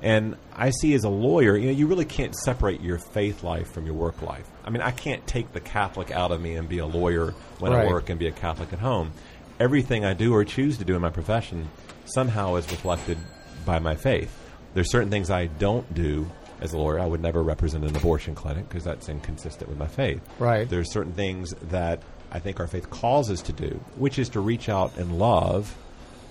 And 0.01 0.35
I 0.53 0.71
see 0.71 0.93
as 0.95 1.05
a 1.05 1.09
lawyer, 1.09 1.55
you 1.55 1.67
know, 1.67 1.71
you 1.71 1.87
really 1.87 2.03
can't 2.03 2.35
separate 2.35 2.81
your 2.81 2.97
faith 2.97 3.41
life 3.41 3.71
from 3.71 3.85
your 3.85 3.95
work 3.95 4.21
life. 4.21 4.45
I 4.65 4.69
mean, 4.69 4.81
I 4.81 4.91
can't 4.91 5.25
take 5.25 5.53
the 5.53 5.61
Catholic 5.61 6.11
out 6.11 6.31
of 6.31 6.41
me 6.41 6.55
and 6.55 6.67
be 6.67 6.79
a 6.79 6.85
lawyer 6.85 7.33
when 7.59 7.71
I 7.71 7.85
work 7.85 8.09
and 8.09 8.19
be 8.19 8.27
a 8.27 8.31
Catholic 8.31 8.73
at 8.73 8.79
home. 8.79 9.13
Everything 9.61 10.03
I 10.03 10.13
do 10.13 10.33
or 10.33 10.43
choose 10.43 10.77
to 10.79 10.85
do 10.85 10.95
in 10.95 11.01
my 11.01 11.09
profession 11.09 11.69
somehow 12.05 12.55
is 12.55 12.69
reflected 12.69 13.17
by 13.65 13.79
my 13.79 13.95
faith. 13.95 14.37
There's 14.73 14.91
certain 14.91 15.09
things 15.09 15.29
I 15.29 15.45
don't 15.45 15.93
do 15.93 16.29
as 16.59 16.73
a 16.73 16.77
lawyer. 16.77 16.99
I 16.99 17.05
would 17.05 17.21
never 17.21 17.41
represent 17.41 17.85
an 17.85 17.95
abortion 17.95 18.35
clinic 18.35 18.67
because 18.67 18.83
that's 18.83 19.07
inconsistent 19.07 19.69
with 19.69 19.77
my 19.77 19.87
faith. 19.87 20.21
Right. 20.37 20.67
There's 20.67 20.91
certain 20.91 21.13
things 21.13 21.53
that 21.69 22.01
I 22.29 22.39
think 22.39 22.59
our 22.59 22.67
faith 22.67 22.89
calls 22.89 23.31
us 23.31 23.41
to 23.43 23.53
do, 23.53 23.79
which 23.95 24.19
is 24.19 24.29
to 24.29 24.41
reach 24.41 24.67
out 24.67 24.97
and 24.97 25.17
love 25.17 25.77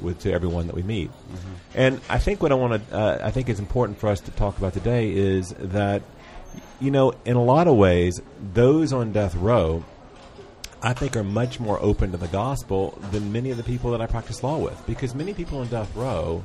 with 0.03 0.21
to 0.21 0.33
everyone 0.33 0.67
that 0.67 0.77
we 0.77 0.83
meet. 0.83 1.11
And 1.75 2.01
I 2.09 2.19
think 2.19 2.43
what 2.43 2.53
I 2.53 2.55
want 2.57 2.89
to, 2.89 2.97
uh, 2.97 3.19
I 3.23 3.31
think 3.31 3.49
is 3.49 3.59
important 3.59 3.99
for 3.99 4.09
us 4.09 4.21
to 4.21 4.31
talk 4.33 4.59
about 4.59 4.73
today 4.73 5.11
is 5.11 5.55
that, 5.59 6.03
you 6.81 6.91
know, 6.91 7.15
in 7.25 7.37
a 7.37 7.43
lot 7.43 7.69
of 7.69 7.77
ways, 7.77 8.21
those 8.53 8.93
on 8.93 9.13
death 9.13 9.35
row, 9.35 9.85
I 10.83 10.93
think, 10.93 11.17
are 11.17 11.25
much 11.25 11.61
more 11.61 11.81
open 11.81 12.11
to 12.11 12.17
the 12.17 12.29
gospel 12.29 12.99
than 13.13 13.33
many 13.33 13.51
of 13.51 13.57
the 13.57 13.63
people 13.63 13.93
that 13.93 14.01
I 14.01 14.07
practice 14.07 14.43
law 14.43 14.59
with, 14.59 14.85
because 14.87 15.15
many 15.15 15.33
people 15.33 15.59
on 15.59 15.69
death 15.69 15.95
row 15.95 16.45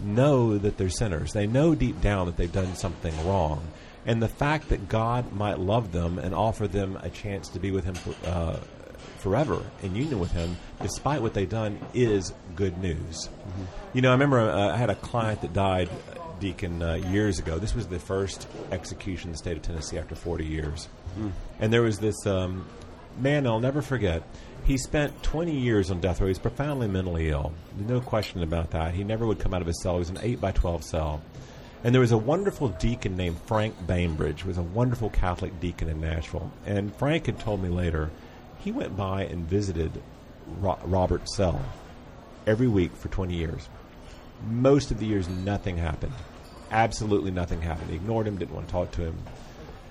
know 0.00 0.56
that 0.56 0.78
they're 0.78 0.88
sinners. 0.88 1.32
They 1.32 1.46
know 1.46 1.74
deep 1.74 2.00
down 2.00 2.26
that 2.26 2.36
they've 2.36 2.50
done 2.50 2.74
something 2.76 3.14
wrong. 3.26 3.66
And 4.06 4.22
the 4.22 4.28
fact 4.28 4.70
that 4.70 4.88
God 4.88 5.32
might 5.32 5.58
love 5.58 5.92
them 5.92 6.18
and 6.18 6.34
offer 6.34 6.66
them 6.66 6.98
a 7.02 7.10
chance 7.10 7.48
to 7.50 7.60
be 7.60 7.70
with 7.70 7.84
Him 7.84 7.94
for, 7.94 8.14
uh, 8.26 8.56
forever 9.22 9.62
in 9.82 9.94
union 9.94 10.18
with 10.18 10.32
Him, 10.32 10.56
despite 10.80 11.22
what 11.22 11.32
they've 11.32 11.48
done, 11.48 11.78
is 11.94 12.34
good 12.56 12.76
news. 12.78 13.28
You 13.94 14.02
know, 14.02 14.10
I 14.10 14.12
remember 14.12 14.40
uh, 14.40 14.74
I 14.74 14.76
had 14.76 14.90
a 14.90 14.94
client 14.96 15.40
that 15.42 15.52
died, 15.52 15.88
uh, 15.88 16.18
Deacon, 16.40 16.82
uh, 16.82 16.94
years 16.94 17.38
ago. 17.38 17.58
This 17.58 17.74
was 17.74 17.86
the 17.86 17.98
first 17.98 18.48
execution 18.72 19.28
in 19.28 19.32
the 19.32 19.38
state 19.38 19.56
of 19.56 19.62
Tennessee 19.62 19.98
after 19.98 20.14
40 20.14 20.44
years. 20.44 20.88
And 21.60 21.72
there 21.72 21.82
was 21.82 21.98
this 21.98 22.26
um, 22.26 22.66
man 23.18 23.46
I'll 23.46 23.60
never 23.60 23.80
forget. 23.82 24.22
He 24.64 24.76
spent 24.78 25.22
20 25.22 25.52
years 25.56 25.90
on 25.90 26.00
death 26.00 26.20
row. 26.20 26.26
He 26.26 26.30
was 26.30 26.38
profoundly 26.38 26.88
mentally 26.88 27.30
ill. 27.30 27.52
No 27.78 28.00
question 28.00 28.42
about 28.42 28.70
that. 28.70 28.94
He 28.94 29.04
never 29.04 29.26
would 29.26 29.38
come 29.38 29.54
out 29.54 29.60
of 29.60 29.66
his 29.66 29.80
cell. 29.82 29.94
He 29.94 29.98
was 30.00 30.10
an 30.10 30.18
8 30.22 30.40
by 30.40 30.52
12 30.52 30.84
cell. 30.84 31.22
And 31.84 31.92
there 31.92 32.00
was 32.00 32.12
a 32.12 32.18
wonderful 32.18 32.68
deacon 32.68 33.16
named 33.16 33.38
Frank 33.46 33.74
Bainbridge, 33.86 34.44
was 34.44 34.56
a 34.56 34.62
wonderful 34.62 35.10
Catholic 35.10 35.58
deacon 35.58 35.88
in 35.88 36.00
Nashville. 36.00 36.52
And 36.64 36.94
Frank 36.94 37.26
had 37.26 37.40
told 37.40 37.60
me 37.60 37.68
later, 37.68 38.10
he 38.62 38.72
went 38.72 38.96
by 38.96 39.24
and 39.24 39.44
visited 39.48 39.90
Ro- 40.60 40.78
Robert's 40.84 41.36
cell 41.36 41.60
every 42.46 42.68
week 42.68 42.94
for 42.96 43.08
20 43.08 43.34
years. 43.34 43.68
Most 44.48 44.90
of 44.90 44.98
the 44.98 45.06
years, 45.06 45.28
nothing 45.28 45.76
happened. 45.76 46.12
Absolutely 46.70 47.30
nothing 47.30 47.60
happened. 47.60 47.90
He 47.90 47.96
ignored 47.96 48.26
him, 48.26 48.38
didn't 48.38 48.54
want 48.54 48.66
to 48.68 48.72
talk 48.72 48.90
to 48.92 49.02
him. 49.02 49.18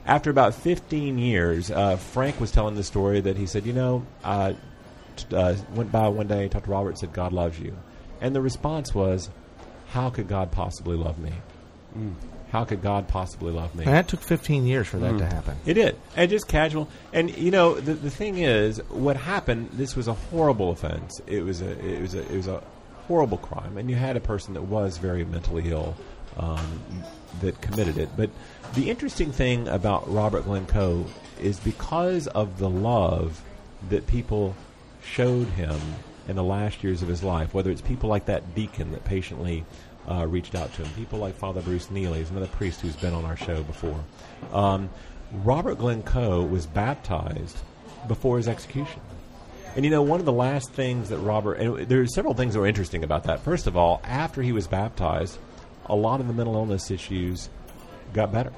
After 0.05 0.29
about 0.29 0.55
15 0.55 1.17
years, 1.17 1.69
uh, 1.69 1.95
Frank 1.97 2.39
was 2.39 2.51
telling 2.51 2.75
the 2.75 2.83
story 2.83 3.21
that 3.21 3.37
he 3.37 3.45
said, 3.45 3.65
You 3.65 3.73
know, 3.73 4.05
I 4.23 4.55
t- 5.15 5.35
uh, 5.35 5.55
went 5.75 5.91
by 5.91 6.07
one 6.07 6.27
day, 6.27 6.47
talked 6.47 6.65
to 6.65 6.71
Robert, 6.71 6.97
said, 6.97 7.13
God 7.13 7.33
loves 7.33 7.59
you. 7.59 7.77
And 8.19 8.35
the 8.35 8.41
response 8.41 8.95
was, 8.95 9.29
How 9.89 10.09
could 10.09 10.27
God 10.27 10.51
possibly 10.51 10.97
love 10.97 11.19
me? 11.19 11.31
How 12.51 12.65
could 12.65 12.81
God 12.81 13.07
possibly 13.07 13.51
love 13.51 13.73
me? 13.75 13.85
and 13.85 13.93
that 13.93 14.09
took 14.09 14.19
15 14.19 14.65
years 14.65 14.85
for 14.85 14.97
that 14.97 15.17
to 15.17 15.25
happen. 15.25 15.55
It 15.65 15.75
did, 15.75 15.95
and 16.17 16.29
just 16.29 16.47
casual. 16.49 16.89
And 17.13 17.35
you 17.37 17.49
know, 17.49 17.75
the 17.75 17.93
the 17.93 18.09
thing 18.09 18.39
is, 18.39 18.79
what 18.89 19.15
happened? 19.15 19.69
This 19.73 19.95
was 19.95 20.07
a 20.09 20.13
horrible 20.13 20.71
offense. 20.71 21.21
It 21.27 21.43
was 21.43 21.61
a 21.61 21.71
it 21.79 22.01
was 22.01 22.13
a 22.13 22.21
it 22.21 22.35
was 22.35 22.47
a 22.47 22.61
horrible 23.07 23.37
crime, 23.37 23.77
and 23.77 23.89
you 23.89 23.95
had 23.95 24.17
a 24.17 24.19
person 24.19 24.53
that 24.55 24.63
was 24.63 24.97
very 24.97 25.23
mentally 25.23 25.69
ill 25.71 25.95
um, 26.37 26.81
that 27.39 27.61
committed 27.61 27.97
it. 27.97 28.09
But 28.17 28.29
the 28.73 28.89
interesting 28.89 29.31
thing 29.31 29.67
about 29.67 30.11
Robert 30.11 30.43
Glen 30.43 30.65
Coe 30.65 31.05
is 31.41 31.59
because 31.59 32.27
of 32.27 32.59
the 32.59 32.69
love 32.69 33.41
that 33.89 34.07
people 34.07 34.55
showed 35.03 35.47
him 35.47 35.79
in 36.27 36.35
the 36.35 36.43
last 36.43 36.83
years 36.83 37.01
of 37.01 37.07
his 37.07 37.23
life, 37.23 37.53
whether 37.53 37.71
it's 37.71 37.81
people 37.81 38.09
like 38.09 38.25
that 38.25 38.55
deacon 38.55 38.91
that 38.91 39.03
patiently 39.03 39.65
uh, 40.09 40.25
reached 40.27 40.55
out 40.55 40.73
to 40.73 40.83
him, 40.83 40.93
people 40.95 41.19
like 41.19 41.35
Father 41.35 41.61
Bruce 41.61 41.91
Neely, 41.91 42.21
is 42.21 42.29
another 42.29 42.47
priest 42.47 42.81
who's 42.81 42.95
been 42.95 43.13
on 43.13 43.25
our 43.25 43.37
show 43.37 43.63
before. 43.63 44.03
Um, 44.51 44.89
Robert 45.43 45.75
Glen 45.77 46.03
Coe 46.03 46.43
was 46.43 46.65
baptized 46.65 47.57
before 48.07 48.37
his 48.37 48.47
execution. 48.47 49.01
And 49.75 49.85
you 49.85 49.91
know, 49.91 50.01
one 50.01 50.19
of 50.19 50.25
the 50.25 50.33
last 50.33 50.71
things 50.73 51.09
that 51.09 51.17
Robert, 51.19 51.53
and 51.53 51.87
there's 51.87 52.13
several 52.13 52.33
things 52.33 52.53
that 52.53 52.59
were 52.59 52.67
interesting 52.67 53.03
about 53.03 53.23
that. 53.23 53.39
First 53.41 53.67
of 53.67 53.77
all, 53.77 54.01
after 54.03 54.41
he 54.41 54.51
was 54.51 54.67
baptized, 54.67 55.37
a 55.85 55.95
lot 55.95 56.19
of 56.19 56.27
the 56.27 56.33
mental 56.33 56.55
illness 56.55 56.91
issues 56.91 57.49
got 58.13 58.33
better, 58.33 58.51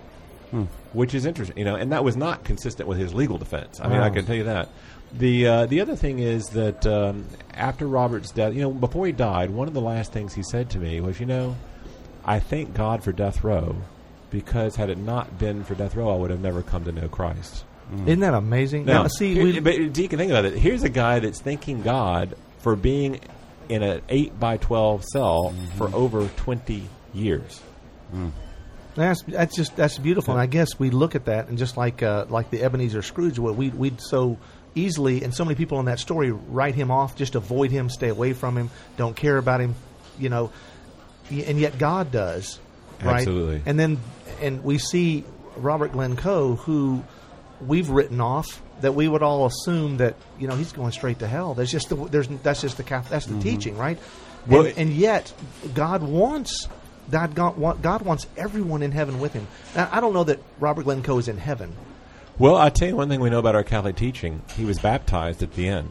which 0.93 1.13
is 1.13 1.25
interesting. 1.27 1.57
You 1.57 1.65
know, 1.65 1.75
and 1.75 1.91
that 1.91 2.03
was 2.03 2.15
not 2.17 2.43
consistent 2.43 2.89
with 2.89 2.97
his 2.97 3.13
legal 3.13 3.37
defense. 3.37 3.79
I 3.79 3.87
mean, 3.87 3.99
I 3.99 4.09
can 4.09 4.25
tell 4.25 4.35
you 4.35 4.45
that. 4.45 4.69
The 5.17 5.47
uh, 5.47 5.65
the 5.67 5.81
other 5.81 5.95
thing 5.95 6.19
is 6.19 6.45
that 6.49 6.85
um, 6.87 7.25
after 7.53 7.85
Robert's 7.87 8.31
death, 8.31 8.53
you 8.53 8.61
know, 8.61 8.71
before 8.71 9.05
he 9.05 9.11
died, 9.11 9.51
one 9.51 9.67
of 9.67 9.73
the 9.73 9.81
last 9.81 10.11
things 10.11 10.33
he 10.33 10.41
said 10.43 10.69
to 10.71 10.79
me 10.79 11.01
was, 11.01 11.19
you 11.19 11.25
know, 11.27 11.55
I 12.25 12.39
thank 12.39 12.73
God 12.73 13.03
for 13.03 13.11
death 13.11 13.43
row 13.43 13.75
because 14.31 14.75
had 14.75 14.89
it 14.89 14.97
not 14.97 15.37
been 15.37 15.63
for 15.63 15.75
death 15.75 15.95
row, 15.95 16.11
I 16.11 16.17
would 16.17 16.31
have 16.31 16.41
never 16.41 16.63
come 16.63 16.83
to 16.85 16.91
know 16.91 17.07
Christ. 17.07 17.63
Isn't 18.07 18.21
that 18.21 18.33
amazing? 18.33 18.85
Now, 18.85 19.03
Now, 19.03 19.07
see, 19.07 19.35
here- 19.35 19.61
but 19.61 19.93
Deacon, 19.93 20.17
think 20.17 20.31
about 20.31 20.45
it. 20.45 20.57
Here's 20.57 20.81
a 20.81 20.89
guy 20.89 21.19
that's 21.19 21.39
thanking 21.41 21.83
God 21.83 22.35
for 22.59 22.75
being 22.75 23.19
in 23.69 23.83
an 23.83 24.01
eight 24.09 24.39
by 24.39 24.57
twelve 24.57 25.03
cell 25.05 25.53
for 25.75 25.93
over 25.93 26.27
twenty 26.37 26.89
years. 27.13 27.61
That's 28.95 29.21
that's 29.23 29.55
just 29.55 29.75
that's 29.75 29.97
beautiful, 29.99 30.33
and 30.33 30.41
I 30.41 30.45
guess 30.47 30.79
we 30.79 30.89
look 30.91 31.13
at 31.15 31.25
that 31.25 31.49
and 31.49 31.57
just 31.57 31.77
like 31.77 32.01
uh, 32.01 32.25
like 32.29 32.49
the 32.51 32.63
Ebenezer 32.63 33.01
Scrooge, 33.03 33.37
what 33.39 33.55
we 33.55 33.69
we'd 33.69 33.99
so 34.01 34.37
easily 34.75 35.23
and 35.23 35.33
so 35.33 35.45
many 35.45 35.55
people 35.55 35.79
in 35.79 35.85
that 35.85 35.99
story 35.99 36.31
write 36.31 36.75
him 36.75 36.91
off, 36.91 37.15
just 37.15 37.35
avoid 37.35 37.71
him, 37.71 37.89
stay 37.89 38.09
away 38.09 38.33
from 38.33 38.57
him, 38.57 38.69
don't 38.97 39.15
care 39.15 39.37
about 39.37 39.61
him, 39.61 39.75
you 40.19 40.29
know, 40.29 40.51
and 41.29 41.59
yet 41.59 41.77
God 41.77 42.11
does, 42.11 42.59
right? 43.01 43.17
Absolutely. 43.17 43.61
And 43.65 43.79
then 43.79 43.99
and 44.41 44.63
we 44.63 44.77
see 44.77 45.23
Robert 45.57 45.91
Glen 45.91 46.15
Coe 46.15 46.55
who 46.55 47.03
we've 47.61 47.89
written 47.89 48.19
off 48.19 48.61
that 48.81 48.93
we 48.93 49.07
would 49.07 49.23
all 49.23 49.45
assume 49.45 49.97
that 49.97 50.15
you 50.39 50.47
know 50.47 50.55
he's 50.55 50.71
going 50.73 50.91
straight 50.91 51.19
to 51.19 51.27
hell. 51.27 51.53
That's 51.53 51.71
just 51.71 51.89
the, 51.89 51.95
there's 51.95 52.27
that's 52.27 52.61
just 52.61 52.77
the 52.77 52.83
that's 52.83 53.25
the 53.25 53.33
mm-hmm. 53.33 53.39
teaching, 53.39 53.77
right? 53.77 53.97
Well, 54.47 54.65
and, 54.65 54.77
and 54.77 54.93
yet 54.93 55.33
God 55.73 56.03
wants 56.03 56.67
God, 57.09 57.35
God 57.35 57.81
God 57.81 58.01
wants 58.01 58.27
everyone 58.37 58.81
in 58.81 58.91
heaven 58.91 59.19
with 59.19 59.33
him. 59.33 59.47
Now, 59.75 59.89
I 59.91 60.01
don't 60.01 60.13
know 60.13 60.23
that 60.25 60.39
Robert 60.59 60.83
Glen 60.83 61.03
Coe 61.03 61.17
is 61.17 61.27
in 61.27 61.37
heaven. 61.37 61.73
Well, 62.39 62.55
I 62.55 62.69
tell 62.69 62.87
you 62.87 62.95
one 62.95 63.09
thing 63.09 63.19
we 63.19 63.29
know 63.29 63.39
about 63.39 63.55
our 63.55 63.63
Catholic 63.63 63.95
teaching. 63.95 64.41
He 64.57 64.65
was 64.65 64.79
baptized 64.79 65.43
at 65.43 65.53
the 65.53 65.67
end. 65.67 65.89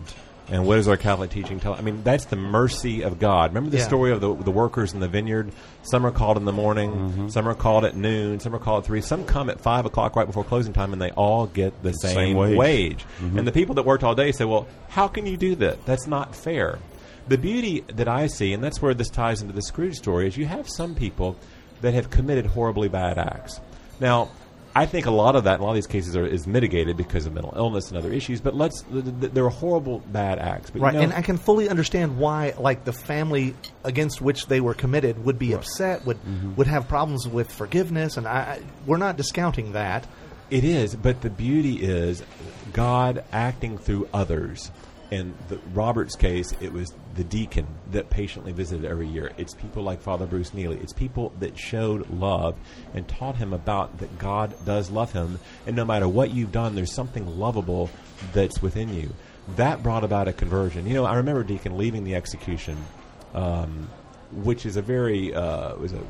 And 0.48 0.66
what 0.66 0.74
does 0.74 0.88
our 0.88 0.96
Catholic 0.96 1.30
teaching 1.30 1.60
tell? 1.60 1.74
I 1.74 1.80
mean, 1.82 2.02
that's 2.02 2.24
the 2.26 2.36
mercy 2.36 3.02
of 3.02 3.18
God. 3.20 3.50
Remember 3.52 3.70
the 3.70 3.78
Yeah. 3.78 3.84
story 3.86 4.10
of 4.10 4.20
the, 4.20 4.34
the 4.34 4.50
workers 4.50 4.92
in 4.92 4.98
the 5.00 5.06
vineyard? 5.08 5.52
Some 5.82 6.04
are 6.04 6.10
called 6.10 6.36
in 6.36 6.44
the 6.44 6.52
morning, 6.52 6.90
mm-hmm. 6.90 7.28
some 7.28 7.48
are 7.48 7.54
called 7.54 7.84
at 7.84 7.96
noon, 7.96 8.40
some 8.40 8.54
are 8.54 8.58
called 8.58 8.82
at 8.82 8.86
three, 8.86 9.00
some 9.00 9.24
come 9.24 9.48
at 9.48 9.60
five 9.60 9.86
o'clock 9.86 10.16
right 10.16 10.26
before 10.26 10.42
closing 10.44 10.72
time, 10.72 10.92
and 10.92 11.00
they 11.00 11.10
all 11.12 11.46
get 11.46 11.80
the 11.82 11.92
same, 11.92 12.14
Same 12.14 12.36
wage. 12.36 12.56
wage. 12.58 13.04
Mm-hmm. 13.20 13.38
And 13.38 13.46
the 13.48 13.52
people 13.52 13.76
that 13.76 13.84
worked 13.86 14.02
all 14.02 14.16
day 14.16 14.32
say, 14.32 14.44
"Well, 14.44 14.66
how 14.88 15.06
can 15.08 15.26
you 15.26 15.36
do 15.36 15.54
that? 15.56 15.86
That's 15.86 16.06
not 16.08 16.34
fair." 16.34 16.80
The 17.28 17.38
beauty 17.38 17.84
that 17.94 18.08
I 18.08 18.26
see, 18.26 18.52
and 18.52 18.62
that's 18.62 18.82
where 18.82 18.94
this 18.94 19.08
ties 19.08 19.40
into 19.42 19.54
the 19.54 19.62
Scrooge 19.62 19.94
story, 19.94 20.26
is 20.26 20.36
you 20.36 20.46
have 20.46 20.68
some 20.68 20.96
people 20.96 21.36
that 21.82 21.94
have 21.94 22.10
committed 22.10 22.46
horribly 22.46 22.88
bad 22.88 23.16
acts. 23.16 23.60
Now, 24.00 24.30
I 24.74 24.86
think 24.86 25.04
a 25.06 25.10
lot 25.10 25.36
of 25.36 25.44
that, 25.44 25.56
in 25.56 25.60
a 25.60 25.64
lot 25.64 25.70
of 25.70 25.74
these 25.74 25.86
cases, 25.86 26.16
are, 26.16 26.24
is 26.26 26.46
mitigated 26.46 26.96
because 26.96 27.26
of 27.26 27.34
mental 27.34 27.52
illness 27.56 27.88
and 27.90 27.98
other 27.98 28.10
issues. 28.12 28.40
But 28.40 28.54
let's, 28.54 28.82
th- 28.82 29.04
th- 29.04 29.32
there 29.32 29.44
are 29.44 29.50
horrible 29.50 29.98
bad 30.00 30.38
acts. 30.38 30.70
But 30.70 30.78
you 30.78 30.84
Right, 30.84 30.94
know- 30.94 31.00
and 31.00 31.12
I 31.12 31.20
can 31.22 31.36
fully 31.36 31.68
understand 31.68 32.16
why, 32.18 32.54
like 32.58 32.84
the 32.84 32.92
family 32.92 33.54
against 33.84 34.22
which 34.22 34.46
they 34.46 34.60
were 34.60 34.74
committed 34.74 35.24
would 35.24 35.38
be 35.38 35.52
upset, 35.52 36.06
would 36.06 36.16
Mm-hmm. 36.24 36.54
would 36.56 36.66
have 36.68 36.88
problems 36.88 37.28
with 37.28 37.52
forgiveness, 37.52 38.16
and 38.16 38.26
I, 38.26 38.32
I, 38.32 38.62
we're 38.86 38.96
not 38.96 39.16
discounting 39.16 39.72
that. 39.72 40.06
It 40.50 40.64
is, 40.64 40.94
but 40.96 41.20
the 41.22 41.30
beauty 41.30 41.76
is 41.82 42.22
God 42.72 43.24
acting 43.32 43.78
through 43.78 44.08
others. 44.12 44.70
In 45.12 45.34
the, 45.48 45.58
Robert's 45.74 46.16
case, 46.16 46.54
it 46.62 46.72
was 46.72 46.90
the 47.16 47.22
deacon 47.22 47.66
that 47.90 48.08
patiently 48.08 48.52
visited 48.52 48.86
every 48.86 49.06
year. 49.06 49.30
It's 49.36 49.52
people 49.52 49.82
like 49.82 50.00
Father 50.00 50.24
Bruce 50.24 50.54
Neely. 50.54 50.78
It's 50.78 50.94
people 50.94 51.34
that 51.38 51.58
showed 51.58 52.08
love 52.08 52.56
and 52.94 53.06
taught 53.06 53.36
him 53.36 53.52
about 53.52 53.98
that 53.98 54.18
God 54.18 54.54
does 54.64 54.90
love 54.90 55.12
him, 55.12 55.38
and 55.66 55.76
no 55.76 55.84
matter 55.84 56.08
what 56.08 56.30
you've 56.30 56.50
done, 56.50 56.74
there's 56.74 56.94
something 56.94 57.38
lovable 57.38 57.90
that's 58.32 58.62
within 58.62 58.94
you. 58.94 59.12
That 59.56 59.82
brought 59.82 60.02
about 60.02 60.28
a 60.28 60.32
conversion. 60.32 60.86
You 60.86 60.94
know, 60.94 61.04
I 61.04 61.16
remember 61.16 61.44
Deacon 61.44 61.76
leaving 61.76 62.04
the 62.04 62.14
execution, 62.14 62.78
um, 63.34 63.90
which 64.32 64.64
is 64.64 64.78
a 64.78 64.82
very 64.82 65.34
uh, 65.34 65.76
was 65.76 65.92
a 65.92 66.00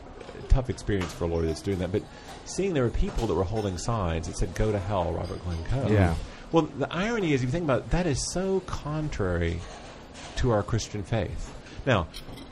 tough 0.48 0.70
experience 0.70 1.12
for 1.12 1.24
a 1.24 1.26
lawyer 1.26 1.46
that's 1.46 1.62
doing 1.62 1.80
that. 1.80 1.90
But 1.90 2.04
seeing 2.44 2.72
there 2.72 2.84
were 2.84 2.90
people 2.90 3.26
that 3.26 3.34
were 3.34 3.42
holding 3.42 3.78
signs 3.78 4.28
that 4.28 4.36
said 4.36 4.54
"Go 4.54 4.70
to 4.70 4.78
hell, 4.78 5.12
Robert 5.12 5.42
Glen 5.42 5.64
Coe." 5.64 5.88
Yeah. 5.88 6.14
Well, 6.52 6.68
the 6.78 6.92
irony 6.92 7.32
is, 7.32 7.40
if 7.42 7.46
you 7.46 7.52
think 7.52 7.64
about 7.64 7.80
it, 7.80 7.90
that 7.90 8.06
is 8.06 8.30
so 8.32 8.60
contrary 8.60 9.60
to 10.36 10.50
our 10.50 10.62
Christian 10.62 11.02
faith. 11.02 11.52
Now, 11.86 12.06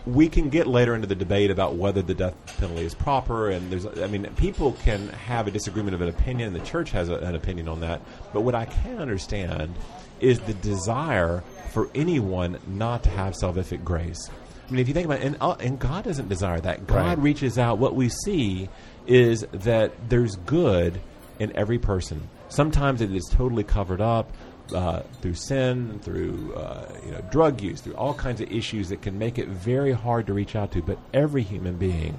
we 0.07 0.29
can 0.29 0.49
get 0.49 0.67
later 0.67 0.95
into 0.95 1.07
the 1.07 1.15
debate 1.15 1.51
about 1.51 1.75
whether 1.77 2.01
the 2.03 2.15
death 2.15 2.35
penalty 2.59 2.85
is 2.85 2.95
proper, 2.95 3.51
and 3.51 3.71
there's, 3.71 3.87
I 3.87 4.07
mean, 4.07 4.25
people 4.37 4.73
can 4.73 5.09
have 5.11 5.47
a 5.47 5.51
disagreement 5.51 5.95
of 5.95 6.01
an 6.01 6.09
opinion. 6.09 6.53
The 6.55 6.61
church 6.61 6.91
has 6.93 7.09
a, 7.11 7.17
an 7.17 7.35
opinion 7.35 7.69
on 7.69 7.81
that, 7.81 8.01
but 8.33 8.41
what 8.41 8.55
I 8.55 8.65
can 8.65 8.99
understand 8.99 9.75
is 10.19 10.41
the 10.41 10.55
desire 10.55 11.43
for 11.71 11.89
anyone 11.95 12.59
not 12.67 13.03
to 13.05 13.11
have 13.11 13.35
salvific 13.35 13.85
grace. 13.85 14.31
I 14.67 14.71
mean, 14.73 14.81
if 14.81 14.89
you 14.89 14.95
think 14.95 15.05
about 15.07 15.21
it, 15.21 15.27
and, 15.27 15.37
uh, 15.41 15.57
and 15.61 15.79
God 15.79 16.05
doesn't 16.05 16.29
desire 16.29 16.61
that. 16.61 16.87
God 16.87 16.97
Right. 16.97 17.19
reaches 17.19 17.59
out. 17.59 17.79
What 17.79 17.95
we 17.95 18.09
see 18.09 18.69
is 19.07 19.45
that 19.53 19.93
there's 20.09 20.37
good 20.37 21.01
in 21.39 21.55
every 21.57 21.79
person. 21.79 22.29
Sometimes 22.51 23.01
it 23.01 23.15
is 23.15 23.25
totally 23.27 23.65
covered 23.65 24.01
up 24.01 24.31
uh, 24.75 25.01
through 25.23 25.35
sin, 25.35 25.99
through 26.01 26.55
uh, 26.55 26.93
you 27.05 27.13
know 27.13 27.21
drug 27.31 27.61
use, 27.61 27.81
through 27.81 27.95
all 27.95 28.15
kinds 28.15 28.41
of 28.41 28.51
issues 28.53 28.89
that 28.91 29.03
can 29.03 29.19
make 29.19 29.39
it 29.39 29.49
very 29.49 29.93
hard 29.93 30.27
to 30.27 30.33
reach 30.35 30.55
out 30.55 30.73
to. 30.73 30.83
But 30.83 30.99
every 31.15 31.43
human 31.43 31.77
being, 31.77 32.19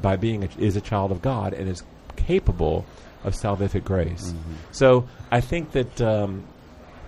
by 0.00 0.16
being 0.16 0.44
a, 0.44 0.48
is 0.58 0.76
a 0.76 0.80
child 0.80 1.12
of 1.12 1.22
God 1.22 1.52
and 1.52 1.68
is 1.68 1.82
capable 2.16 2.86
of 3.24 3.34
salvific 3.34 3.84
grace. 3.84 4.34
So 4.72 5.08
I 5.30 5.40
think 5.40 5.72
that 5.72 6.00
um, 6.00 6.44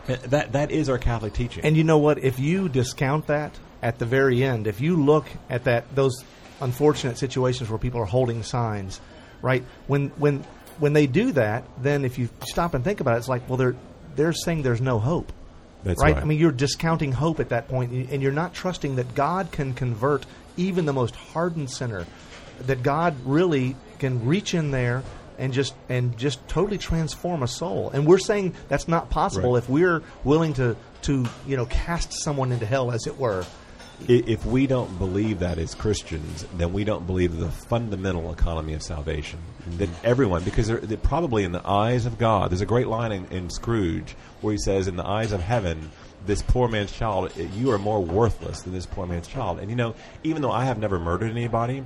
that 0.06 0.52
that 0.52 0.70
is 0.70 0.88
our 0.88 0.98
Catholic 0.98 1.32
teaching. 1.32 1.64
And 1.64 1.76
you 1.76 1.84
know 1.84 1.98
what? 1.98 2.18
If 2.18 2.38
you 2.38 2.68
discount 2.68 3.26
that 3.28 3.58
at 3.82 3.98
the 3.98 4.06
very 4.06 4.42
end, 4.42 4.66
if 4.66 4.80
you 4.80 4.96
look 5.02 5.26
at 5.50 5.64
that 5.64 5.94
those 5.94 6.24
unfortunate 6.60 7.18
situations 7.18 7.68
where 7.68 7.78
people 7.78 8.00
are 8.00 8.06
holding 8.06 8.42
signs, 8.42 9.00
right? 9.42 9.64
When 9.86 10.08
when 10.10 10.44
when 10.78 10.92
they 10.92 11.06
do 11.06 11.32
that, 11.32 11.64
then 11.82 12.04
if 12.04 12.18
you 12.18 12.28
stop 12.46 12.74
and 12.74 12.84
think 12.84 13.00
about 13.00 13.14
it, 13.14 13.18
it's 13.18 13.28
like, 13.28 13.48
well, 13.48 13.56
they're 13.56 13.76
they're 14.16 14.32
saying 14.32 14.62
there's 14.62 14.80
no 14.80 14.98
hope. 14.98 15.32
That's 15.82 16.00
right? 16.00 16.14
right. 16.14 16.22
I 16.22 16.24
mean, 16.26 16.38
you're 16.38 16.52
discounting 16.52 17.12
hope 17.12 17.40
at 17.40 17.50
that 17.50 17.68
point, 17.68 17.92
and 18.10 18.22
you're 18.22 18.32
not 18.32 18.54
trusting 18.54 18.96
that 18.96 19.14
God 19.14 19.52
can 19.52 19.74
convert 19.74 20.24
even 20.56 20.86
the 20.86 20.92
most 20.92 21.14
hardened 21.14 21.70
sinner. 21.70 22.06
That 22.66 22.82
God 22.82 23.16
really 23.24 23.76
can 23.98 24.24
reach 24.24 24.54
in 24.54 24.70
there 24.70 25.02
and 25.38 25.52
just 25.52 25.74
and 25.88 26.16
just 26.16 26.46
totally 26.48 26.78
transform 26.78 27.42
a 27.42 27.48
soul. 27.48 27.90
And 27.90 28.06
we're 28.06 28.18
saying 28.18 28.54
that's 28.68 28.86
not 28.88 29.10
possible 29.10 29.54
Right. 29.54 29.58
if 29.62 29.68
we're 29.68 30.02
willing 30.22 30.54
to 30.54 30.76
to 31.02 31.26
you 31.46 31.56
know 31.56 31.66
cast 31.66 32.12
someone 32.12 32.52
into 32.52 32.66
hell, 32.66 32.92
as 32.92 33.06
it 33.06 33.18
were. 33.18 33.44
If 34.06 34.44
we 34.44 34.66
don't 34.66 34.98
believe 34.98 35.38
that 35.38 35.58
as 35.58 35.74
Christians, 35.74 36.44
then 36.56 36.72
we 36.72 36.84
don't 36.84 37.06
believe 37.06 37.36
the 37.38 37.50
fundamental 37.50 38.32
economy 38.32 38.74
of 38.74 38.82
salvation. 38.82 39.38
That 39.78 39.88
everyone, 40.02 40.44
because 40.44 40.66
they're, 40.66 40.78
they're 40.78 40.98
probably 40.98 41.44
in 41.44 41.52
the 41.52 41.66
eyes 41.66 42.04
of 42.04 42.18
God, 42.18 42.50
there's 42.50 42.60
a 42.60 42.66
great 42.66 42.88
line 42.88 43.12
in, 43.12 43.26
in 43.26 43.50
Scrooge 43.50 44.14
where 44.40 44.52
he 44.52 44.58
says, 44.58 44.88
"In 44.88 44.96
the 44.96 45.06
eyes 45.06 45.32
of 45.32 45.40
heaven, 45.40 45.90
this 46.26 46.42
poor 46.42 46.68
man's 46.68 46.92
child, 46.92 47.32
you 47.54 47.70
are 47.70 47.78
more 47.78 48.02
worthless 48.02 48.62
than 48.62 48.72
this 48.72 48.84
poor 48.84 49.06
man's 49.06 49.28
child." 49.28 49.58
And 49.58 49.70
you 49.70 49.76
know, 49.76 49.94
even 50.22 50.42
though 50.42 50.52
I 50.52 50.64
have 50.64 50.78
never 50.78 50.98
murdered 50.98 51.30
anybody 51.30 51.84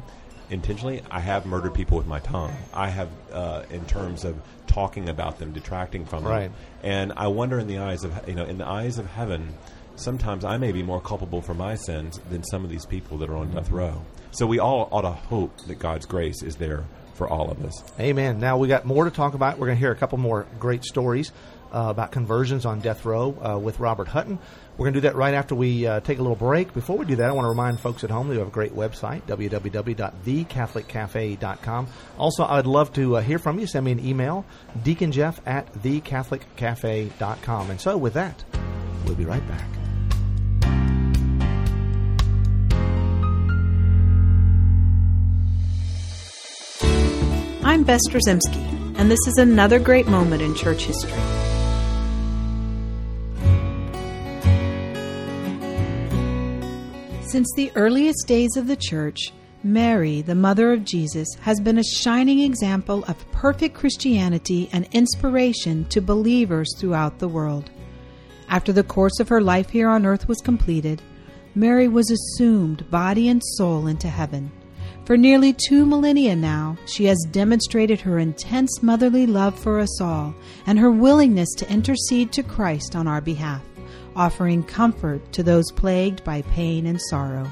intentionally, 0.50 1.03
I 1.11 1.21
have 1.21 1.47
murdered 1.47 1.75
people 1.75 1.99
with 1.99 2.07
my 2.07 2.21
tongue. 2.21 2.57
I 2.73 2.88
have, 2.88 3.11
uh, 3.33 3.65
in 3.71 3.85
terms 3.85 4.25
of 4.25 4.41
talking 4.67 5.09
about 5.09 5.38
them, 5.38 5.53
detracting 5.53 6.05
from 6.07 6.25
them. 6.25 6.33
Right. 6.33 6.50
And 6.83 7.12
I 7.17 7.29
wonder, 7.29 7.59
in 7.59 7.67
the 7.67 7.79
eyes 7.79 8.03
of 8.03 8.29
you 8.29 8.35
know, 8.35 8.45
in 8.45 8.59
the 8.59 8.67
eyes 8.67 8.99
of 8.99 9.07
heaven, 9.07 9.55
sometimes 9.99 10.45
I 10.45 10.57
may 10.57 10.73
be 10.73 10.83
more 10.83 11.00
culpable 11.00 11.40
for 11.40 11.55
my 11.55 11.75
sins 11.75 12.21
than 12.31 12.43
some 12.45 12.64
of 12.64 12.71
these 12.71 12.87
people 12.87 13.19
that 13.19 13.31
are 13.31 13.37
on 13.37 13.50
death 13.50 13.71
row. 13.71 14.02
So 14.31 14.47
we 14.47 14.59
all 14.59 14.88
ought 14.93 15.02
to 15.02 15.11
hope 15.11 15.57
that 15.67 15.78
God's 15.78 16.07
grace 16.07 16.43
is 16.43 16.57
there 16.57 16.85
for 17.14 17.28
all 17.28 17.50
of 17.50 17.64
us. 17.64 17.83
Amen. 17.99 18.38
Now 18.38 18.59
we 18.59 18.69
got 18.69 18.85
more 18.85 19.05
to 19.05 19.11
talk 19.11 19.35
about. 19.35 19.59
We're 19.59 19.67
going 19.67 19.76
to 19.76 19.81
hear 19.81 19.93
a 19.93 19.97
couple 19.97 20.19
more 20.19 20.47
great 20.59 20.85
stories 20.85 21.33
uh, 21.73 21.87
about 21.90 22.12
conversions 22.12 22.64
on 22.64 22.78
death 22.81 23.05
row 23.05 23.37
uh, 23.43 23.59
with 23.59 23.81
Robert 23.81 24.09
Hutton. 24.09 24.38
We're 24.76 24.85
going 24.85 24.95
to 24.95 25.00
do 25.00 25.09
that 25.09 25.17
right 25.17 25.35
after 25.35 25.57
we 25.57 25.87
uh, 25.87 26.00
take 26.00 26.19
a 26.19 26.23
little 26.23 26.37
break. 26.37 26.73
Before 26.73 26.97
we 26.97 27.05
do 27.05 27.17
that, 27.17 27.28
I 27.28 27.33
want 27.33 27.45
to 27.47 27.50
remind 27.50 27.81
folks 27.81 28.05
at 28.05 28.11
home 28.11 28.28
that 28.28 28.35
we 28.35 28.38
have 28.38 28.49
a 28.49 28.52
great 28.52 28.75
website, 28.75 29.23
www.thecatholiccafe.com. 29.23 31.88
Also, 32.17 32.45
I'd 32.45 32.67
love 32.67 32.93
to 32.95 33.17
uh, 33.17 33.21
hear 33.21 33.40
from 33.40 33.59
you. 33.59 33.67
Send 33.67 33.87
me 33.87 33.93
an 33.93 34.05
email, 34.05 34.45
deaconjeff 34.78 35.38
at 35.47 35.73
thecatholiccafe.com. 35.75 37.71
And 37.71 37.81
so 37.81 37.97
with 37.97 38.14
that, 38.14 38.45
we'll 39.05 39.17
be 39.17 39.25
right 39.25 39.47
back. 39.49 39.67
I'm 47.78 47.85
Bess 47.85 48.02
and 48.11 49.08
this 49.08 49.25
is 49.28 49.38
another 49.38 49.78
great 49.78 50.08
moment 50.08 50.42
in 50.42 50.52
church 50.52 50.87
history. 50.87 51.12
Since 57.23 57.47
the 57.54 57.70
earliest 57.76 58.26
days 58.26 58.56
of 58.56 58.66
the 58.66 58.75
church, 58.75 59.32
Mary, 59.62 60.23
the 60.23 60.35
mother 60.35 60.73
of 60.73 60.85
Jesus, 60.85 61.28
has 61.42 61.61
been 61.61 61.78
a 61.78 61.85
shining 61.85 62.40
example 62.40 63.04
of 63.04 63.30
perfect 63.30 63.76
Christianity 63.76 64.68
and 64.73 64.88
inspiration 64.90 65.85
to 65.90 66.00
believers 66.00 66.75
throughout 66.80 67.20
the 67.20 67.28
world. 67.28 67.70
After 68.49 68.73
the 68.73 68.82
course 68.82 69.20
of 69.20 69.28
her 69.28 69.40
life 69.40 69.70
here 69.70 69.88
on 69.88 70.04
earth 70.04 70.26
was 70.26 70.40
completed, 70.40 71.00
Mary 71.54 71.87
was 71.87 72.11
assumed 72.11 72.90
body 72.90 73.28
and 73.28 73.40
soul 73.44 73.87
into 73.87 74.08
heaven. 74.08 74.50
For 75.09 75.17
nearly 75.17 75.55
two 75.55 75.87
millennia 75.87 76.37
now, 76.37 76.77
she 76.85 77.07
has 77.07 77.27
demonstrated 77.33 77.99
her 78.03 78.19
intense 78.19 78.83
motherly 78.83 79.25
love 79.25 79.59
for 79.59 79.81
us 79.81 80.03
all 80.03 80.35
and 80.67 80.79
her 80.79 80.91
willingness 80.91 81.49
to 81.57 81.73
intercede 81.73 82.31
to 82.33 82.43
Christ 82.43 82.95
on 82.95 83.09
our 83.09 83.23
behalf, 83.23 83.62
offering 84.15 84.62
comfort 84.62 85.33
to 85.33 85.43
those 85.43 85.73
plagued 85.73 86.23
by 86.25 86.43
pain 86.43 86.85
and 86.85 87.00
sorrow. 87.00 87.50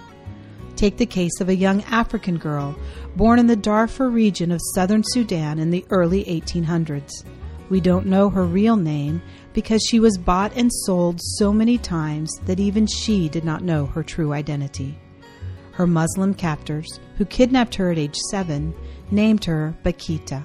Take 0.77 0.99
the 0.99 1.07
case 1.07 1.41
of 1.41 1.49
a 1.49 1.57
young 1.57 1.83
African 1.85 2.37
girl 2.37 2.79
born 3.17 3.39
in 3.39 3.47
the 3.47 3.57
Darfur 3.57 4.11
region 4.11 4.53
of 4.53 4.61
southern 4.75 5.03
Sudan 5.03 5.59
in 5.59 5.71
the 5.71 5.87
early 5.89 6.27
1800s. 6.27 7.25
We 7.71 7.81
don't 7.81 8.05
know 8.05 8.29
her 8.29 8.45
real 8.45 8.77
name 8.77 9.23
because 9.55 9.81
she 9.89 9.99
was 9.99 10.19
bought 10.19 10.53
and 10.57 10.71
sold 10.71 11.23
so 11.23 11.55
many 11.55 11.79
times 11.79 12.31
that 12.45 12.61
even 12.61 12.87
she 12.87 13.31
did 13.31 13.47
not 13.47 13.65
know 13.65 13.87
her 13.87 14.03
true 14.03 14.35
identity. 14.35 14.99
Her 15.77 15.87
Muslim 15.87 16.35
captors, 16.35 17.01
who 17.17 17.25
kidnapped 17.25 17.75
her 17.77 17.91
at 17.91 17.99
age 17.99 18.17
seven, 18.31 18.75
named 19.11 19.45
her 19.45 19.77
Bakhita. 19.85 20.45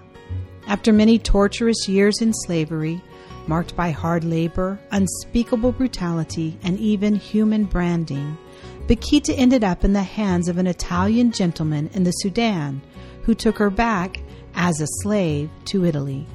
After 0.67 0.93
many 0.93 1.17
torturous 1.17 1.88
years 1.88 2.21
in 2.21 2.33
slavery, 2.33 3.01
Marked 3.47 3.75
by 3.75 3.91
hard 3.91 4.23
labor, 4.23 4.79
unspeakable 4.91 5.71
brutality, 5.71 6.57
and 6.63 6.79
even 6.79 7.15
human 7.15 7.65
branding, 7.65 8.38
Bakhita 8.88 9.33
ended 9.35 9.63
up 9.63 9.83
in 9.83 9.93
the 9.93 10.03
hands 10.03 10.47
of 10.47 10.57
an 10.57 10.67
Italian 10.67 11.31
gentleman 11.31 11.89
in 11.93 12.03
the 12.03 12.11
Sudan 12.11 12.81
who 13.23 13.33
took 13.33 13.57
her 13.57 13.69
back 13.69 14.21
as 14.53 14.79
a 14.79 14.88
slave 15.01 15.50
to 15.65 15.85
Italy. 15.85 16.27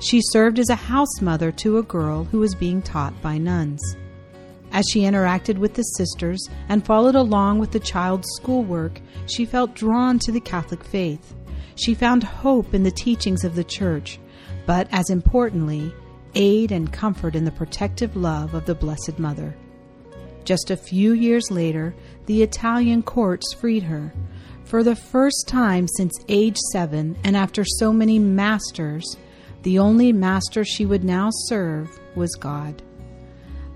She 0.00 0.20
served 0.22 0.58
as 0.58 0.70
a 0.70 0.74
house 0.74 1.20
mother 1.20 1.50
to 1.52 1.78
a 1.78 1.82
girl 1.82 2.24
who 2.24 2.40
was 2.40 2.54
being 2.54 2.82
taught 2.82 3.20
by 3.22 3.38
nuns. 3.38 3.80
As 4.72 4.84
she 4.90 5.00
interacted 5.00 5.58
with 5.58 5.74
the 5.74 5.82
sisters 5.82 6.48
and 6.68 6.84
followed 6.84 7.16
along 7.16 7.58
with 7.58 7.72
the 7.72 7.80
child's 7.80 8.28
schoolwork, 8.36 9.00
she 9.26 9.44
felt 9.44 9.74
drawn 9.74 10.18
to 10.20 10.32
the 10.32 10.40
Catholic 10.40 10.84
faith. 10.84 11.34
She 11.74 11.94
found 11.94 12.22
hope 12.22 12.74
in 12.74 12.82
the 12.82 12.90
teachings 12.90 13.44
of 13.44 13.56
the 13.56 13.64
Church, 13.64 14.20
but 14.66 14.86
as 14.92 15.10
importantly, 15.10 15.92
aid 16.34 16.70
and 16.70 16.92
comfort 16.92 17.34
in 17.34 17.44
the 17.44 17.50
protective 17.50 18.14
love 18.16 18.54
of 18.54 18.66
the 18.66 18.74
Blessed 18.74 19.18
Mother. 19.18 19.56
Just 20.44 20.70
a 20.70 20.76
few 20.76 21.12
years 21.12 21.50
later, 21.50 21.94
the 22.26 22.42
Italian 22.42 23.02
courts 23.02 23.52
freed 23.54 23.82
her. 23.82 24.12
For 24.64 24.84
the 24.84 24.94
first 24.94 25.48
time 25.48 25.88
since 25.88 26.12
age 26.28 26.56
seven, 26.72 27.16
and 27.24 27.36
after 27.36 27.64
so 27.64 27.92
many 27.92 28.18
masters, 28.18 29.16
the 29.62 29.78
only 29.78 30.12
master 30.12 30.64
she 30.64 30.86
would 30.86 31.04
now 31.04 31.28
serve 31.30 31.98
was 32.14 32.34
God. 32.36 32.82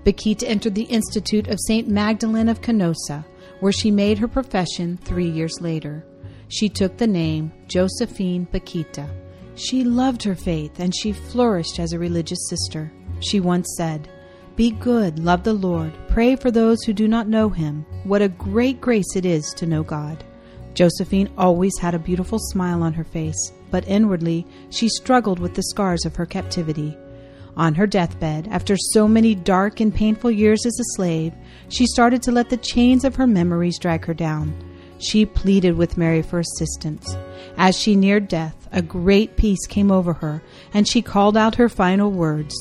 Bakhita 0.05 0.43
entered 0.43 0.75
the 0.75 0.83
Institute 0.83 1.47
of 1.47 1.59
St. 1.67 1.87
Magdalene 1.87 2.47
of 2.47 2.61
Canossa, 2.61 3.25
where 3.59 3.71
she 3.71 3.89
made 3.89 4.19
her 4.19 4.27
profession 4.27 4.97
three 4.97 5.27
years 5.27 5.59
later. 5.61 6.05
She 6.47 6.69
took 6.69 6.95
the 6.95 7.07
name 7.07 7.51
Josephine 7.67 8.47
Bakhita. 8.53 9.09
She 9.55 9.83
loved 9.83 10.21
her 10.21 10.35
faith 10.35 10.79
and 10.79 10.95
she 10.95 11.11
flourished 11.11 11.79
as 11.79 11.91
a 11.91 11.97
religious 11.97 12.37
sister. 12.49 12.91
She 13.19 13.39
once 13.39 13.73
said, 13.77 14.07
Be 14.55 14.69
good, 14.69 15.17
love 15.17 15.43
the 15.43 15.53
Lord, 15.53 15.91
pray 16.07 16.35
for 16.35 16.51
those 16.51 16.83
who 16.83 16.93
do 16.93 17.07
not 17.07 17.27
know 17.27 17.49
him. 17.49 17.83
What 18.03 18.21
a 18.21 18.29
great 18.29 18.79
grace 18.79 19.15
it 19.15 19.25
is 19.25 19.55
to 19.57 19.65
know 19.65 19.81
God. 19.81 20.23
Josephine 20.75 21.31
always 21.35 21.79
had 21.79 21.95
a 21.95 21.99
beautiful 21.99 22.37
smile 22.37 22.83
on 22.83 22.93
her 22.93 23.05
face, 23.05 23.51
but 23.71 23.87
inwardly 23.87 24.45
she 24.69 24.87
struggled 24.87 25.39
with 25.39 25.55
the 25.55 25.63
scars 25.63 26.05
of 26.05 26.15
her 26.15 26.27
captivity. 26.27 26.95
On 27.57 27.75
her 27.75 27.87
deathbed, 27.87 28.47
after 28.51 28.75
so 28.75 29.07
many 29.07 29.33
dark 29.33 29.79
and 29.79 29.93
painful 29.93 30.31
years 30.31 30.65
as 30.65 30.77
a 30.79 30.95
slave, 30.95 31.33
she 31.69 31.85
started 31.87 32.21
to 32.23 32.31
let 32.31 32.49
the 32.49 32.57
chains 32.57 33.05
of 33.05 33.15
her 33.15 33.27
memories 33.27 33.79
drag 33.79 34.05
her 34.05 34.13
down. 34.13 34.53
She 34.97 35.25
pleaded 35.25 35.77
with 35.77 35.97
Mary 35.97 36.21
for 36.21 36.39
assistance. 36.39 37.15
As 37.57 37.77
she 37.77 37.95
neared 37.95 38.27
death, 38.27 38.67
a 38.71 38.81
great 38.81 39.37
peace 39.37 39.65
came 39.67 39.91
over 39.91 40.13
her, 40.13 40.41
and 40.73 40.87
she 40.87 41.01
called 41.01 41.37
out 41.37 41.55
her 41.55 41.69
final 41.69 42.11
words 42.11 42.55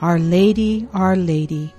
Our 0.00 0.18
Lady, 0.18 0.88
Our 0.92 1.16
Lady. 1.16 1.72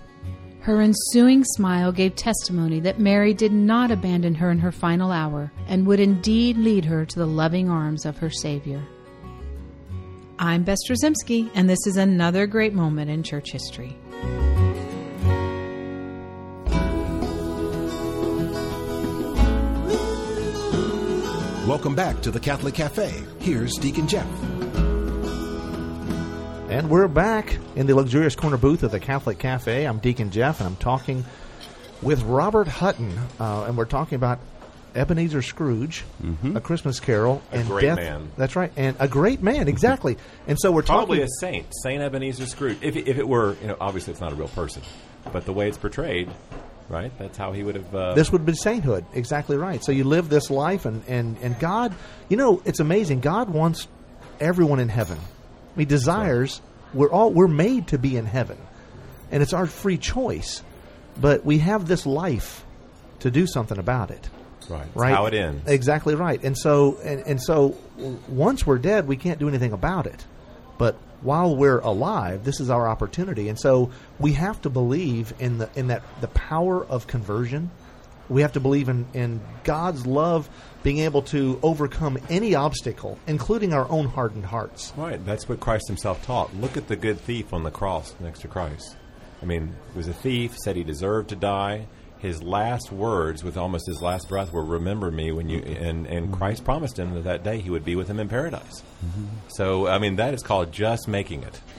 Her 0.62 0.80
ensuing 0.80 1.44
smile 1.44 1.92
gave 1.92 2.16
testimony 2.16 2.80
that 2.82 3.00
Mary 3.00 3.34
did 3.34 3.51
not 3.51 3.90
abandon 3.90 4.36
her 4.36 4.51
in 4.51 4.60
her 4.60 4.72
final 4.72 5.12
hour 5.12 5.51
and 5.68 5.88
would 5.88 6.00
indeed 6.00 6.56
lead 6.56 6.86
her 6.86 7.04
to 7.04 7.20
the 7.20 7.25
loving 7.25 7.68
arms 7.68 8.06
of 8.06 8.18
her 8.20 8.30
Savior. 8.30 8.82
I'm 10.43 10.63
Bess 10.63 10.79
Drzymski, 10.89 11.51
and 11.53 11.69
this 11.69 11.86
is 11.86 11.98
another 11.98 12.48
great 12.48 12.74
moment 12.74 13.12
in 13.12 13.21
church 13.21 13.51
history. 13.51 13.95
Welcome 21.67 21.93
back 21.93 22.24
to 22.24 22.31
the 22.31 22.39
Catholic 22.41 22.74
Cafe. 22.74 23.24
Here's 23.38 23.75
Deacon 23.75 24.07
Jeff. 24.07 24.25
And 26.71 26.89
we're 26.89 27.08
back 27.08 27.60
in 27.75 27.86
the 27.86 27.93
luxurious 27.95 28.36
corner 28.36 28.58
booth 28.58 28.82
of 28.82 28.89
the 28.89 28.99
Catholic 28.99 29.38
Cafe. 29.38 29.86
I'm 29.86 29.99
Deacon 29.99 30.32
Jeff, 30.32 30.60
and 30.60 30.65
I'm 30.65 30.75
talking 30.77 31.23
with 32.01 32.23
Robert 32.23 32.67
Hutton, 32.67 33.15
uh, 33.39 33.65
and 33.65 33.77
we're 33.77 33.86
talking 33.86 34.15
about 34.15 34.39
Ebenezer 34.95 35.41
Scrooge, 35.41 36.04
A 36.56 36.60
Christmas 36.62 36.99
Carol, 36.99 37.41
A 37.51 37.56
and 37.58 37.67
great 37.67 37.82
death. 37.84 37.97
man. 37.97 38.32
That's 38.38 38.56
right, 38.56 38.71
and 38.75 38.95
a 38.99 39.08
great 39.08 39.41
man, 39.41 39.67
exactly. 39.67 40.17
And 40.47 40.58
so 40.60 40.71
we're 40.71 40.84
Probably 40.84 41.17
talking. 41.19 41.30
a 41.32 41.39
saint, 41.39 41.65
Saint 41.84 42.01
Ebenezer 42.01 42.45
Scrooge. 42.45 42.77
If, 42.82 42.95
if 42.95 43.17
it 43.17 43.27
were, 43.27 43.56
you 43.62 43.67
know, 43.67 43.77
obviously 43.80 44.12
it's 44.12 44.21
not 44.21 44.32
a 44.32 44.36
real 44.36 44.47
person, 44.49 44.82
but 45.32 45.45
the 45.45 45.54
way 45.54 45.67
it's 45.67 45.77
portrayed, 45.77 46.30
right? 46.89 47.12
That's 47.19 47.38
how 47.38 47.51
he 47.54 47.63
would 47.63 47.75
have. 47.75 47.95
Uh, 47.95 48.13
This 48.15 48.32
would 48.32 48.45
be 48.45 48.54
sainthood, 48.54 49.06
exactly 49.13 49.56
right. 49.58 49.84
So 49.84 49.91
you 49.91 50.04
live 50.04 50.30
this 50.30 50.49
life, 50.49 50.86
and, 50.86 51.04
and, 51.08 51.38
and 51.41 51.58
God, 51.60 51.93
you 52.30 52.38
know, 52.38 52.62
it's 52.65 52.80
amazing. 52.80 53.21
God 53.21 53.49
wants 53.49 53.88
everyone 54.39 54.80
in 54.80 54.89
heaven. 54.89 55.17
He 55.77 55.86
desires. 55.86 56.62
We're 56.93 57.10
all 57.10 57.32
we're 57.32 57.47
made 57.47 57.88
to 57.89 57.97
be 57.97 58.17
in 58.17 58.25
heaven, 58.25 58.58
and 59.32 59.41
it's 59.41 59.54
our 59.54 59.65
free 59.67 59.97
choice. 59.97 60.62
But 61.19 61.45
we 61.45 61.60
have 61.60 61.88
this 61.88 62.06
life 62.06 62.65
to 63.19 63.32
do 63.32 63.47
something 63.47 63.77
about 63.77 64.12
it. 64.12 64.30
Right. 64.69 64.88
Right, 64.93 65.13
how 65.13 65.26
it 65.26 65.34
ends. 65.34 65.67
Exactly 65.67 66.15
right. 66.15 66.41
And 66.43 66.58
so, 66.58 66.97
and, 67.04 67.21
and 67.21 67.41
so, 67.41 67.78
once 68.28 68.65
we're 68.65 68.78
dead, 68.78 69.08
we 69.08 69.17
can't 69.17 69.39
do 69.39 69.47
anything 69.47 69.74
about 69.74 70.06
it. 70.06 70.26
But 70.78 70.95
while 71.21 71.56
we're 71.56 71.80
alive, 71.80 72.43
this 72.43 72.60
is 72.60 72.69
our 72.69 72.88
opportunity. 72.88 73.50
And 73.50 73.60
so, 73.60 73.91
we 74.19 74.34
have 74.34 74.62
to 74.62 74.69
believe 74.69 75.34
in 75.39 75.58
the 75.58 75.69
in 75.76 75.88
that 75.88 76.04
the 76.21 76.30
power 76.30 76.86
of 76.86 77.08
conversion. 77.08 77.71
We 78.30 78.43
have 78.43 78.54
to 78.54 78.60
believe 78.60 78.88
in 78.88 79.06
in 79.13 79.41
God's 79.63 80.06
love 80.08 80.50
being 80.84 81.00
able 81.00 81.21
to 81.24 81.60
overcome 81.62 82.17
any 82.30 82.56
obstacle, 82.56 83.19
including 83.28 83.74
our 83.74 83.89
own 83.89 84.08
hardened 84.08 84.45
hearts. 84.45 84.93
Right. 84.97 85.24
That's 85.26 85.47
what 85.47 85.60
Christ 85.60 85.88
himself 85.88 86.26
taught. 86.26 86.56
Look 86.56 86.78
at 86.78 86.88
the 86.88 86.95
good 86.95 87.19
thief 87.19 87.54
on 87.54 87.63
the 87.63 87.71
cross 87.71 88.15
next 88.19 88.39
to 88.41 88.47
Christ. 88.47 88.95
I 89.41 89.45
mean, 89.45 89.76
he 89.91 89.97
was 89.97 90.08
a 90.08 90.13
thief, 90.13 90.56
said 90.58 90.76
he 90.76 90.84
deserved 90.84 91.30
to 91.30 91.36
die. 91.36 91.88
His 92.21 92.43
last 92.43 92.91
words, 92.91 93.43
with 93.43 93.57
almost 93.57 93.88
his 93.88 94.01
last 94.01 94.29
breath, 94.29 94.53
were 94.53 94.63
"Remember 94.63 95.10
me 95.10 95.31
when 95.31 95.49
you." 95.49 95.62
Mm-hmm. 95.62 95.84
And, 95.84 96.07
and 96.07 96.25
mm-hmm. 96.27 96.36
Christ 96.36 96.63
promised 96.63 96.97
him 96.97 97.15
that 97.15 97.23
that 97.23 97.43
day 97.43 97.60
he 97.60 97.69
would 97.69 97.84
be 97.84 97.95
with 97.95 98.07
him 98.07 98.19
in 98.19 98.29
paradise. 98.29 98.84
Mm-hmm. 99.03 99.25
So, 99.47 99.88
I 99.88 99.97
mean, 99.97 100.17
that 100.17 100.34
is 100.34 100.43
called 100.43 100.71
just 100.71 101.07
making 101.07 101.43
it. 101.43 101.60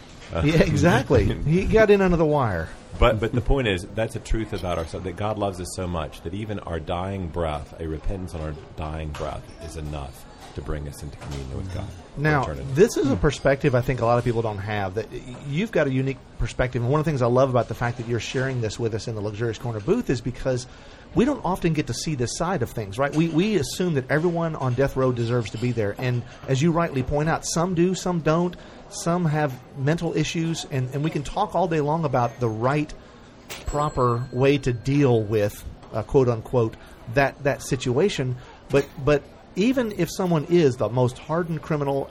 Yeah, 0.44 0.62
exactly. 0.62 1.26
he 1.44 1.66
got 1.66 1.90
in 1.90 2.00
under 2.00 2.16
the 2.16 2.24
wire. 2.24 2.70
But 2.98 3.20
but 3.20 3.32
the 3.32 3.42
point 3.42 3.68
is 3.68 3.86
that's 3.94 4.16
a 4.16 4.18
truth 4.18 4.54
about 4.54 4.78
ourselves 4.78 5.04
that 5.04 5.16
God 5.16 5.36
loves 5.36 5.60
us 5.60 5.68
so 5.76 5.86
much 5.86 6.22
that 6.22 6.32
even 6.32 6.58
our 6.60 6.80
dying 6.80 7.28
breath, 7.28 7.78
a 7.78 7.86
repentance 7.86 8.34
on 8.34 8.40
our 8.40 8.54
dying 8.76 9.10
breath, 9.10 9.42
is 9.62 9.76
enough 9.76 10.24
to 10.54 10.62
bring 10.62 10.86
us 10.88 11.02
into 11.02 11.16
communion 11.18 11.56
with 11.56 11.74
God. 11.74 11.86
Now, 12.16 12.44
this 12.74 12.96
is 12.96 13.10
a 13.10 13.16
perspective 13.16 13.74
I 13.74 13.80
think 13.80 14.00
a 14.00 14.04
lot 14.04 14.18
of 14.18 14.24
people 14.24 14.42
don't 14.42 14.58
have. 14.58 14.94
That 14.94 15.08
you've 15.48 15.72
got 15.72 15.86
a 15.86 15.92
unique 15.92 16.18
perspective, 16.38 16.82
and 16.82 16.90
one 16.90 17.00
of 17.00 17.04
the 17.04 17.10
things 17.10 17.22
I 17.22 17.26
love 17.26 17.50
about 17.50 17.68
the 17.68 17.74
fact 17.74 17.96
that 17.98 18.08
you're 18.08 18.20
sharing 18.20 18.60
this 18.60 18.78
with 18.78 18.94
us 18.94 19.08
in 19.08 19.14
the 19.14 19.20
luxurious 19.20 19.58
corner 19.58 19.80
booth 19.80 20.10
is 20.10 20.20
because 20.20 20.66
we 21.14 21.24
don't 21.24 21.44
often 21.44 21.72
get 21.72 21.86
to 21.88 21.94
see 21.94 22.14
this 22.14 22.36
side 22.36 22.62
of 22.62 22.70
things, 22.70 22.98
right? 22.98 23.14
We 23.14 23.28
we 23.28 23.56
assume 23.56 23.94
that 23.94 24.10
everyone 24.10 24.56
on 24.56 24.74
death 24.74 24.96
row 24.96 25.12
deserves 25.12 25.50
to 25.50 25.58
be 25.58 25.72
there, 25.72 25.94
and 25.98 26.22
as 26.48 26.60
you 26.60 26.72
rightly 26.72 27.02
point 27.02 27.28
out, 27.28 27.44
some 27.46 27.74
do, 27.74 27.94
some 27.94 28.20
don't. 28.20 28.56
Some 28.90 29.24
have 29.24 29.58
mental 29.78 30.14
issues, 30.14 30.66
and, 30.70 30.90
and 30.92 31.02
we 31.02 31.08
can 31.08 31.22
talk 31.22 31.54
all 31.54 31.66
day 31.66 31.80
long 31.80 32.04
about 32.04 32.40
the 32.40 32.48
right 32.48 32.92
proper 33.66 34.28
way 34.32 34.58
to 34.58 34.72
deal 34.72 35.22
with 35.22 35.64
uh, 35.92 36.02
quote 36.02 36.28
unquote 36.28 36.74
that 37.14 37.42
that 37.44 37.62
situation 37.62 38.36
but 38.70 38.86
but 39.04 39.22
even 39.56 39.92
if 39.92 40.10
someone 40.10 40.46
is 40.46 40.76
the 40.76 40.88
most 40.88 41.18
hardened 41.18 41.62
criminal 41.62 42.10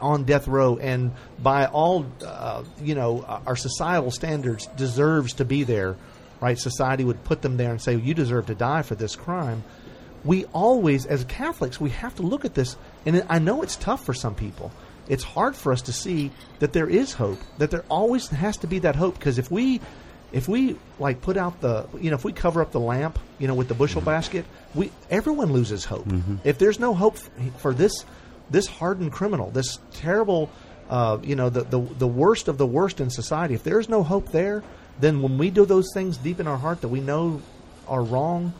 on 0.00 0.24
death 0.24 0.46
row 0.46 0.76
and 0.76 1.10
by 1.40 1.66
all 1.66 2.06
uh, 2.24 2.62
you 2.80 2.94
know 2.94 3.22
our 3.46 3.56
societal 3.56 4.10
standards 4.10 4.66
deserves 4.76 5.34
to 5.34 5.44
be 5.44 5.64
there 5.64 5.96
right? 6.40 6.58
Society 6.58 7.04
would 7.04 7.24
put 7.24 7.42
them 7.42 7.56
there 7.56 7.70
and 7.70 7.80
say 7.80 7.96
you 7.96 8.14
deserve 8.14 8.46
to 8.46 8.54
die 8.54 8.82
for 8.82 8.94
this 8.94 9.16
crime. 9.16 9.64
We 10.24 10.44
always 10.46 11.06
as 11.06 11.24
catholics 11.24 11.80
we 11.80 11.90
have 11.90 12.14
to 12.16 12.22
look 12.22 12.44
at 12.44 12.54
this 12.54 12.76
and 13.06 13.24
i 13.28 13.38
know 13.38 13.62
it's 13.62 13.76
tough 13.76 14.04
for 14.04 14.14
some 14.14 14.34
people. 14.34 14.72
It's 15.08 15.24
hard 15.24 15.56
for 15.56 15.72
us 15.72 15.82
to 15.82 15.92
see 15.92 16.30
that 16.58 16.72
there 16.72 16.88
is 16.88 17.14
hope 17.14 17.38
that 17.58 17.70
there 17.70 17.84
always 17.88 18.28
has 18.28 18.56
to 18.58 18.66
be 18.66 18.80
that 18.80 18.96
hope 18.96 19.14
because 19.14 19.38
if 19.38 19.50
we 19.50 19.80
if 20.32 20.48
we 20.48 20.76
like 20.98 21.20
put 21.20 21.36
out 21.36 21.60
the 21.60 21.86
you 22.00 22.10
know 22.10 22.16
if 22.16 22.24
we 22.24 22.32
cover 22.32 22.60
up 22.60 22.72
the 22.72 22.80
lamp 22.80 23.18
you 23.38 23.48
know 23.48 23.54
with 23.54 23.68
the 23.68 23.74
bushel 23.74 24.00
basket 24.00 24.44
we 24.74 24.90
everyone 25.10 25.52
loses 25.52 25.84
hope. 25.84 26.06
If 26.44 26.58
there's 26.58 26.78
no 26.78 26.94
hope 26.94 27.16
for 27.58 27.72
this 27.74 28.04
this 28.50 28.66
hardened 28.66 29.12
criminal 29.12 29.50
this 29.50 29.78
terrible 29.92 30.50
uh, 30.90 31.18
you 31.22 31.36
know 31.36 31.50
the, 31.50 31.62
the 31.62 31.80
the 31.80 32.06
worst 32.06 32.48
of 32.48 32.58
the 32.58 32.66
worst 32.66 33.00
in 33.00 33.10
society 33.10 33.54
if 33.54 33.62
there's 33.62 33.88
no 33.88 34.02
hope 34.02 34.30
there 34.32 34.62
then 35.00 35.22
when 35.22 35.38
we 35.38 35.50
do 35.50 35.64
those 35.64 35.88
things 35.94 36.16
deep 36.16 36.40
in 36.40 36.46
our 36.46 36.58
heart 36.58 36.80
that 36.80 36.88
we 36.88 37.00
know 37.00 37.40
are 37.86 38.02
wrong 38.02 38.52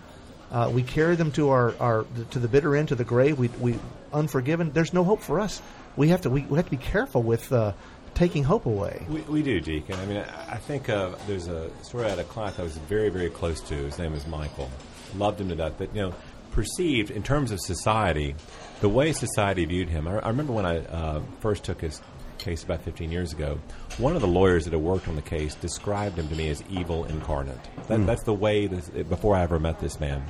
uh, 0.50 0.70
we 0.72 0.83
carry 0.83 1.16
them 1.16 1.31
to 1.33 1.50
our, 1.50 1.74
our 1.78 2.07
to 2.31 2.38
the 2.38 2.48
bitter 2.48 2.74
end 2.74 2.88
to 2.88 2.94
the 2.94 3.04
grave 3.04 3.38
we 3.38 3.48
we 3.61 3.78
unforgiven 4.12 4.70
there's 4.72 4.92
no 4.92 5.04
hope 5.04 5.20
for 5.20 5.40
us. 5.40 5.61
We 5.96 6.09
have 6.09 6.22
to 6.22 6.31
we, 6.31 6.42
we 6.42 6.57
have 6.57 6.66
to 6.66 6.70
be 6.70 6.76
careful 6.76 7.22
with 7.22 7.52
uh, 7.52 7.72
taking 8.18 8.42
hope 8.42 8.66
away 8.66 9.07
We, 9.09 9.20
we 9.22 9.42
do, 9.42 9.61
Deacon. 9.61 9.94
I 9.94 10.07
mean, 10.07 10.16
I, 10.16 10.54
I 10.54 10.57
think 10.57 10.88
uh, 10.88 11.14
there's 11.28 11.46
a 11.46 11.70
story 11.85 12.07
I 12.07 12.11
had 12.11 12.18
a 12.18 12.24
client 12.24 12.59
I 12.59 12.64
was 12.64 12.76
very, 12.76 13.11
very 13.11 13.31
close 13.31 13.61
to. 13.68 13.74
His 13.76 13.96
name 13.96 14.12
is 14.12 14.26
Michael. 14.26 14.68
Loved 15.16 15.40
him 15.40 15.48
to 15.50 15.54
death. 15.54 15.74
But, 15.78 15.94
you 15.94 16.02
know, 16.02 16.14
perceived 16.50 17.12
in 17.12 17.22
terms 17.22 17.52
of 17.52 17.61
society, 17.61 18.35
the 18.81 18.88
way 18.88 19.12
society 19.12 19.64
viewed 19.66 19.88
him. 19.88 20.09
I, 20.09 20.18
I 20.18 20.28
remember 20.31 20.52
when 20.52 20.66
I 20.66 20.78
uh, 20.78 21.22
first 21.38 21.62
took 21.62 21.81
his 21.81 22.02
case 22.38 22.64
about 22.64 22.83
15 22.83 23.12
years 23.12 23.33
ago. 23.33 23.61
One 23.98 24.16
of 24.16 24.20
the 24.20 24.28
lawyers 24.28 24.64
that 24.64 24.72
had 24.72 24.83
worked 24.83 25.07
on 25.07 25.14
the 25.14 25.22
case 25.22 25.54
described 25.54 26.18
him 26.18 26.28
to 26.28 26.35
me 26.35 26.48
as 26.50 26.64
evil 26.68 27.04
incarnate. 27.04 27.61
That, 27.87 28.04
That's 28.04 28.24
the 28.24 28.35
way 28.35 28.66
this, 28.66 28.88
before 28.88 29.37
I 29.37 29.42
ever 29.42 29.61
met 29.61 29.78
this 29.78 30.00
man. 30.00 30.24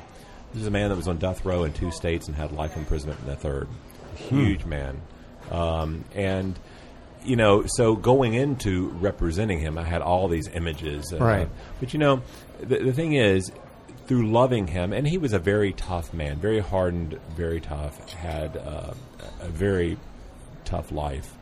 This 0.52 0.60
is 0.60 0.68
a 0.68 0.70
man 0.70 0.90
that 0.90 0.96
was 0.96 1.08
on 1.08 1.16
death 1.16 1.44
row 1.46 1.64
in 1.64 1.72
two 1.72 1.90
states 1.90 2.28
and 2.28 2.36
had 2.36 2.52
life 2.52 2.76
imprisonment 2.76 3.20
in 3.20 3.26
the 3.26 3.36
third. 3.36 3.68
Huge 4.16 4.64
man, 4.64 5.00
um, 5.50 6.04
and 6.14 6.58
you 7.28 7.36
know, 7.36 7.64
so 7.66 7.94
going 7.94 8.34
into 8.34 8.88
representing 9.00 9.58
him, 9.60 9.76
I 9.76 9.84
had 9.84 10.00
all 10.00 10.28
these 10.28 10.48
images. 10.48 11.12
uh, 11.12 11.18
Right. 11.18 11.48
but 11.78 11.92
you 11.92 11.98
know, 11.98 12.22
the, 12.60 12.78
the 12.78 12.92
thing 12.92 13.12
is, 13.12 13.52
through 14.06 14.30
loving 14.30 14.66
him, 14.66 14.94
and 14.94 15.06
he 15.06 15.18
was 15.18 15.34
a 15.34 15.38
very 15.38 15.72
tough 15.74 16.14
man, 16.14 16.38
very 16.38 16.60
hardened, 16.60 17.20
very 17.36 17.60
tough, 17.60 18.10
had 18.12 18.56
uh, 18.56 18.94
a 19.40 19.48
very 19.48 19.98
tough 20.64 20.90
life. 20.90 21.34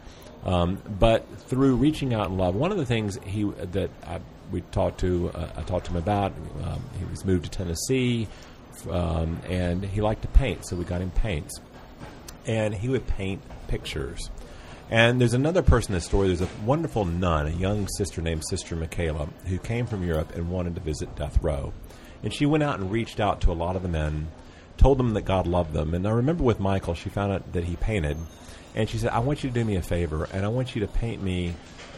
Um, 0.45 0.83
but 0.99 1.25
through 1.49 1.77
reaching 1.77 2.13
out 2.13 2.27
in 2.29 2.37
love, 2.37 2.57
one 2.57 2.73
of 2.73 2.79
the 2.79 2.87
things 2.87 3.19
he 3.25 3.45
that 3.45 3.91
I, 4.05 4.19
we 4.51 4.63
talked 4.73 4.99
to, 5.01 5.31
uh, 5.35 5.49
I 5.57 5.63
talked 5.63 5.87
to 5.87 5.93
him 5.93 5.99
about. 5.99 6.33
Um, 6.65 6.83
he 6.99 7.05
was 7.05 7.25
moved 7.25 7.45
to 7.45 7.51
Tennessee, 7.51 8.27
um, 8.91 9.39
and 9.49 9.85
he 9.85 10.01
liked 10.01 10.23
to 10.23 10.29
paint, 10.29 10.67
so 10.67 10.75
we 10.75 10.85
got 10.85 11.01
him 11.01 11.11
paints 11.11 11.61
and 12.47 12.75
he 12.75 12.89
would 12.89 13.07
paint 13.07 13.43
pictures. 13.69 14.31
And 14.89 15.21
there's 15.21 15.35
another 15.35 15.63
person 15.63 15.93
in 15.93 15.99
the 15.99 16.01
story. 16.01 16.29
There's 16.29 16.43
a 16.43 16.49
wonderful 16.65 17.05
nun, 17.05 17.47
a 17.47 17.51
young 17.51 17.89
sister 17.89 18.23
named 18.23 18.45
Sister 18.47 18.77
Michaela, 18.77 19.29
who 19.47 19.59
came 19.59 19.87
from 19.87 20.05
Europe 20.05 20.35
and 20.37 20.49
wanted 20.49 20.77
to 20.77 20.81
visit 20.81 21.17
death 21.17 21.43
row. 21.43 21.73
And 22.23 22.33
she 22.33 22.47
went 22.47 22.63
out 22.63 22.79
and 22.79 22.91
reached 22.91 23.19
out 23.19 23.41
to 23.43 23.53
a 23.53 23.55
lot 23.55 23.75
of 23.77 23.83
the 23.83 23.89
men, 23.89 24.29
told 24.77 24.99
them 24.99 25.15
that 25.15 25.23
God 25.23 25.47
loved 25.47 25.73
them. 25.73 25.93
And 25.93 26.07
I 26.07 26.13
remember 26.13 26.45
with 26.45 26.61
Michael, 26.61 26.95
she 26.95 27.09
found 27.09 27.33
out 27.33 27.53
that 27.53 27.65
he 27.65 27.77
painted, 27.77 28.17
and 28.75 28.89
she 28.89 28.99
said, 28.99 29.11
"I 29.11 29.19
want 29.19 29.43
you 29.43 29.51
to 29.51 29.55
do 29.55 29.65
me 29.65 29.77
a 29.77 29.83
favor, 29.83 30.29
and 30.33 30.45
I 30.45 30.49
want 30.49 30.75
you 30.75 30.81
to 30.83 30.87
paint 30.87 31.23
me 31.23 31.55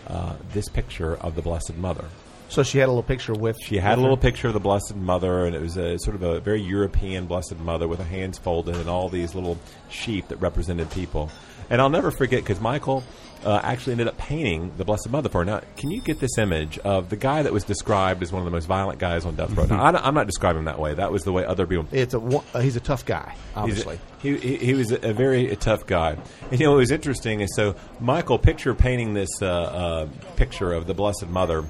uh, 0.07 0.35
this 0.53 0.68
picture 0.68 1.16
of 1.16 1.35
the 1.35 1.42
Blessed 1.42 1.77
Mother." 1.77 2.05
So 2.48 2.62
she 2.62 2.78
had 2.78 2.87
a 2.87 2.92
little 2.92 3.02
picture 3.02 3.34
with. 3.34 3.58
She 3.62 3.76
had 3.76 3.90
with 3.90 3.98
a 3.98 4.02
little 4.02 4.16
her. 4.16 4.22
picture 4.22 4.48
of 4.48 4.54
the 4.54 4.61
Blessed 4.61 4.96
Mother, 4.96 5.44
and 5.44 5.54
it 5.54 5.61
was 5.61 5.76
a 5.76 5.98
sort 5.98 6.16
of 6.16 6.22
a 6.22 6.40
very 6.40 6.62
European 6.62 7.26
Blessed 7.26 7.58
Mother 7.58 7.87
with 7.87 7.98
her 7.98 8.04
hands 8.04 8.38
folded 8.38 8.76
and 8.76 8.88
all 8.88 9.08
these 9.08 9.34
little 9.34 9.58
sheep 9.88 10.28
that 10.28 10.37
represented 10.37 10.90
people. 10.90 11.30
And 11.70 11.80
I'll 11.80 11.90
never 11.90 12.11
forget 12.11 12.42
because 12.42 12.61
Michael 12.61 13.04
uh, 13.44 13.61
actually 13.62 13.92
ended 13.92 14.08
up 14.08 14.18
painting 14.18 14.72
the 14.76 14.84
Blessed 14.84 15.11
Mother 15.11 15.28
for 15.28 15.38
her. 15.38 15.44
Now, 15.44 15.61
can 15.76 15.90
you 15.90 16.00
get 16.00 16.18
this 16.18 16.38
image 16.38 16.78
of 16.78 17.11
the 17.11 17.16
guy 17.16 17.42
that 17.42 17.52
was 17.52 17.64
described 17.64 18.22
as 18.22 18.32
one 18.32 18.40
of 18.40 18.44
the 18.46 18.50
most 18.50 18.66
violent 18.66 18.98
guys 18.98 19.24
on 19.24 19.37
death 19.37 19.54
row? 19.54 19.66
Now, 19.66 19.82
I, 19.82 20.08
am 20.08 20.14
not 20.14 20.26
describing 20.26 20.61
him 20.61 20.64
that 20.64 20.78
way. 20.78 20.94
That 20.94 21.12
was 21.12 21.24
the 21.24 21.32
way 21.32 21.44
other 21.44 21.66
people. 21.66 21.87
It's 21.92 22.14
a. 22.14 22.18
Uh, 22.18 22.61
he's 22.61 22.76
a 22.76 22.80
tough 22.80 23.04
guy, 23.04 23.34
obviously. 23.54 23.96
a- 23.96 24.22
he, 24.22 24.37
he, 24.37 24.56
he 24.56 24.74
was 24.74 24.90
a 24.90 25.12
very 25.12 25.54
tough 25.56 25.87
guy. 25.87 26.16
And 26.50 26.58
you 26.58 26.66
know 26.66 26.72
what 26.72 26.78
was 26.78 26.90
interesting 26.90 27.40
is 27.40 27.54
so 27.54 27.76
Michael 28.00 28.38
picture 28.38 28.74
painting 28.74 29.14
this 29.14 29.42
uh, 29.42 29.46
uh, 29.46 30.08
picture 30.37 30.72
of 30.72 30.87
the 30.87 30.94
Blessed 30.94 31.28
Mother 31.28 31.64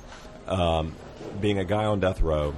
um, 0.48 0.94
being 1.40 1.58
a 1.58 1.64
guy 1.64 1.84
on 1.84 2.00
death 2.00 2.20
row. 2.20 2.54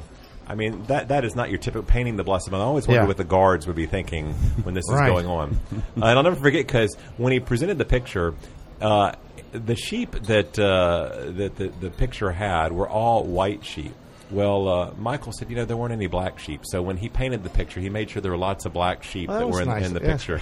I 0.47 0.55
mean 0.57 0.85
that 0.87 1.09
that 1.09 1.25
is 1.25 1.37
not 1.37 1.49
your 1.51 1.59
typical 1.59 1.85
painting 1.85 2.17
the 2.17 2.25
Blessed. 2.25 2.53
I 2.53 2.57
always 2.59 2.89
wonder 2.89 3.03
Yeah. 3.03 3.07
what 3.09 3.17
the 3.17 3.25
guards 3.25 3.67
would 3.69 3.77
be 3.77 3.87
thinking 3.87 4.33
when 4.65 4.75
this 4.75 4.85
is 4.89 4.99
going 5.01 5.27
on. 5.27 5.61
uh, 5.73 5.81
and 5.95 6.05
I'll 6.05 6.23
never 6.25 6.37
forget 6.37 6.67
because 6.67 6.97
when 7.19 7.33
he 7.33 7.41
presented 7.41 7.79
the 7.79 7.85
picture. 7.85 8.35
Uh, 8.81 9.13
the 9.53 9.75
sheep 9.77 10.13
that 10.13 10.59
uh, 10.59 11.31
that 11.33 11.57
the, 11.57 11.69
the 11.81 11.91
picture 11.91 12.31
had 12.31 12.73
were 12.73 12.89
all 12.89 13.25
white 13.25 13.65
sheep. 13.65 13.93
Well, 14.31 14.69
uh, 14.69 14.91
Michael 14.97 15.33
said, 15.33 15.51
you 15.51 15.57
know, 15.57 15.65
there 15.65 15.77
weren't 15.77 15.93
any 15.93 16.07
black 16.07 16.39
sheep. 16.39 16.61
So 16.65 16.81
when 16.83 16.97
he 16.97 17.09
painted 17.09 17.43
the 17.43 17.51
picture, 17.51 17.81
he 17.81 17.91
made 17.91 18.09
sure 18.11 18.23
there 18.23 18.31
were 18.31 18.39
lots 18.39 18.65
of 18.65 18.73
black 18.73 19.03
sheep 19.03 19.29
Well, 19.29 19.41
that 19.41 19.47
that 19.47 19.53
were 19.53 19.63
in, 19.63 19.69
nice. 19.69 19.87
in 19.87 19.93
the 19.93 20.01
Yeah. 20.01 20.13
picture. 20.13 20.41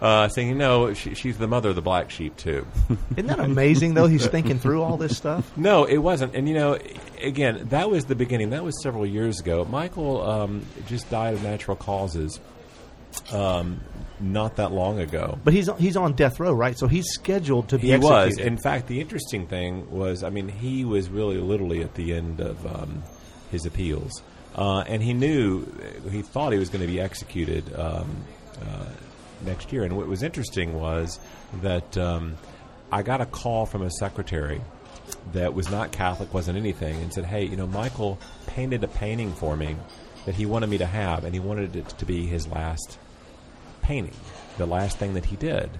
Uh, 0.00 0.28
saying, 0.28 0.48
you 0.48 0.54
know, 0.54 0.94
she, 0.94 1.14
she's 1.14 1.36
the 1.36 1.46
mother 1.46 1.68
of 1.68 1.74
the 1.74 1.82
black 1.82 2.10
sheep 2.10 2.34
too. 2.36 2.66
Isn't 3.16 3.26
that 3.26 3.38
amazing? 3.38 3.92
Though 3.92 4.06
he's 4.06 4.26
thinking 4.26 4.58
through 4.58 4.82
all 4.82 4.96
this 4.96 5.14
stuff. 5.14 5.52
no, 5.58 5.84
it 5.84 5.98
wasn't. 5.98 6.34
And 6.34 6.48
you 6.48 6.54
know, 6.54 6.78
again, 7.20 7.68
that 7.68 7.90
was 7.90 8.06
the 8.06 8.14
beginning. 8.14 8.50
That 8.50 8.64
was 8.64 8.82
several 8.82 9.04
years 9.04 9.40
ago. 9.40 9.66
Michael 9.66 10.22
um, 10.22 10.64
just 10.86 11.10
died 11.10 11.34
of 11.34 11.42
natural 11.42 11.76
causes. 11.76 12.40
Um, 13.30 13.80
not 14.20 14.56
that 14.56 14.72
long 14.72 15.00
ago. 15.00 15.38
But 15.42 15.52
he's 15.52 15.68
he's 15.78 15.96
on 15.96 16.14
death 16.14 16.40
row, 16.40 16.52
right? 16.52 16.78
So 16.78 16.86
he's 16.86 17.06
scheduled 17.10 17.68
to 17.70 17.78
be 17.78 17.88
He 17.88 17.96
was. 17.96 18.38
In 18.38 18.56
fact, 18.56 18.86
the 18.86 19.00
interesting 19.00 19.46
thing 19.46 19.90
was, 19.90 20.22
I 20.22 20.30
mean, 20.30 20.48
he 20.48 20.84
was 20.84 21.08
really 21.08 21.38
literally 21.38 21.82
at 21.82 21.94
the 21.94 22.14
end 22.14 22.40
of 22.40 22.64
um, 22.66 23.02
his 23.50 23.66
appeals, 23.66 24.22
uh, 24.56 24.84
and 24.86 25.02
he 25.02 25.12
knew 25.12 25.66
he 26.10 26.22
thought 26.22 26.52
he 26.52 26.58
was 26.58 26.68
going 26.68 26.82
to 26.82 26.86
be 26.86 27.00
executed 27.00 27.74
um, 27.74 28.24
uh, 28.62 28.84
next 29.44 29.72
year. 29.72 29.84
And 29.84 29.96
what 29.96 30.06
was 30.06 30.22
interesting 30.22 30.74
was 30.74 31.18
that 31.62 31.96
um, 31.98 32.36
I 32.92 33.02
got 33.02 33.20
a 33.20 33.26
call 33.26 33.66
from 33.66 33.82
a 33.82 33.90
secretary 33.90 34.60
that 35.32 35.54
was 35.54 35.70
not 35.70 35.92
Catholic, 35.92 36.32
wasn't 36.32 36.58
anything, 36.58 36.96
and 36.96 37.12
said, 37.12 37.24
"Hey, 37.24 37.44
you 37.44 37.56
know, 37.56 37.66
Michael 37.66 38.18
painted 38.46 38.82
a 38.84 38.88
painting 38.88 39.32
for 39.32 39.56
me 39.56 39.76
that 40.26 40.34
he 40.34 40.46
wanted 40.46 40.68
me 40.68 40.78
to 40.78 40.86
have, 40.86 41.24
and 41.24 41.34
he 41.34 41.40
wanted 41.40 41.76
it 41.76 41.88
to 41.88 42.04
be 42.04 42.26
his 42.26 42.46
last 42.46 42.98
painting, 43.82 44.14
the 44.58 44.66
last 44.66 44.98
thing 44.98 45.14
that 45.14 45.26
he 45.26 45.36
did." 45.36 45.70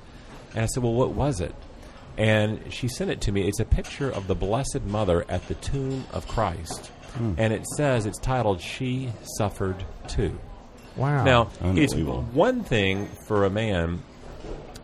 And 0.54 0.62
I 0.62 0.66
said, 0.66 0.82
"Well, 0.82 0.94
what 0.94 1.12
was 1.12 1.40
it?" 1.40 1.54
And 2.16 2.72
she 2.72 2.88
sent 2.88 3.10
it 3.10 3.20
to 3.22 3.32
me. 3.32 3.46
It's 3.48 3.60
a 3.60 3.64
picture 3.64 4.10
of 4.10 4.26
the 4.26 4.34
Blessed 4.34 4.82
Mother 4.84 5.24
at 5.28 5.46
the 5.48 5.54
tomb 5.54 6.04
of 6.12 6.26
Christ, 6.28 6.90
and 7.38 7.52
it 7.52 7.66
says 7.76 8.06
it's 8.06 8.18
titled 8.18 8.60
"She 8.60 9.12
Suffered 9.38 9.84
Too." 10.08 10.38
Wow. 10.96 11.24
Now, 11.24 11.50
it's 11.62 11.94
one 11.94 12.64
thing 12.64 13.06
for 13.26 13.44
a 13.44 13.50
man 13.50 14.02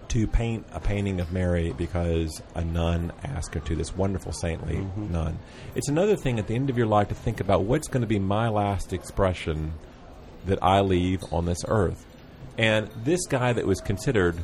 to 0.09 0.27
paint 0.27 0.65
a 0.73 0.81
painting 0.81 1.21
of 1.21 1.33
Mary 1.33 1.73
because 1.73 2.41
a 2.55 2.65
nun 2.65 3.13
asked 3.25 3.55
her 3.55 3.61
to, 3.61 3.77
this 3.77 3.95
wonderful 3.95 4.33
saintly 4.33 4.77
mm-hmm. 4.77 5.13
nun. 5.13 5.39
It's 5.75 5.89
another 5.89 6.17
thing 6.17 6.39
at 6.39 6.47
the 6.47 6.55
end 6.55 6.71
of 6.71 6.79
your 6.79 6.87
life 6.87 7.09
to 7.09 7.15
think 7.15 7.41
about 7.41 7.65
what's 7.65 7.89
going 7.89 8.03
to 8.03 8.07
be 8.07 8.19
my 8.19 8.49
last 8.49 8.93
expression 8.93 9.73
that 10.47 10.59
I 10.63 10.81
leave 10.81 11.25
on 11.33 11.45
this 11.45 11.65
earth. 11.67 12.07
And 12.57 12.89
this 13.05 13.27
guy 13.27 13.53
that 13.53 13.67
was 13.67 13.81
considered, 13.81 14.37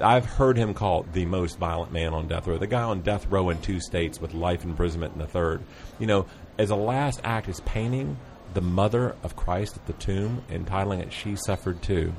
I've 0.00 0.26
heard 0.26 0.56
him 0.56 0.74
called 0.74 1.12
the 1.12 1.24
most 1.24 1.58
violent 1.58 1.92
man 1.92 2.12
on 2.12 2.28
death 2.28 2.46
row, 2.46 2.58
the 2.58 2.66
guy 2.66 2.82
on 2.82 3.00
death 3.00 3.26
row 3.30 3.48
in 3.50 3.60
two 3.62 3.80
states 3.80 4.20
with 4.20 4.34
life 4.34 4.64
imprisonment 4.64 5.14
in 5.14 5.20
the 5.20 5.26
third. 5.26 5.62
You 5.98 6.06
know, 6.06 6.26
as 6.58 6.70
a 6.70 6.76
last 6.76 7.20
act, 7.24 7.48
is 7.48 7.60
painting 7.60 8.16
the 8.52 8.60
mother 8.60 9.16
of 9.22 9.36
Christ 9.36 9.76
at 9.76 9.86
the 9.86 9.92
tomb, 9.94 10.42
entitling 10.50 11.00
it 11.00 11.12
"She 11.12 11.36
Suffered 11.36 11.82
Too." 11.82 12.12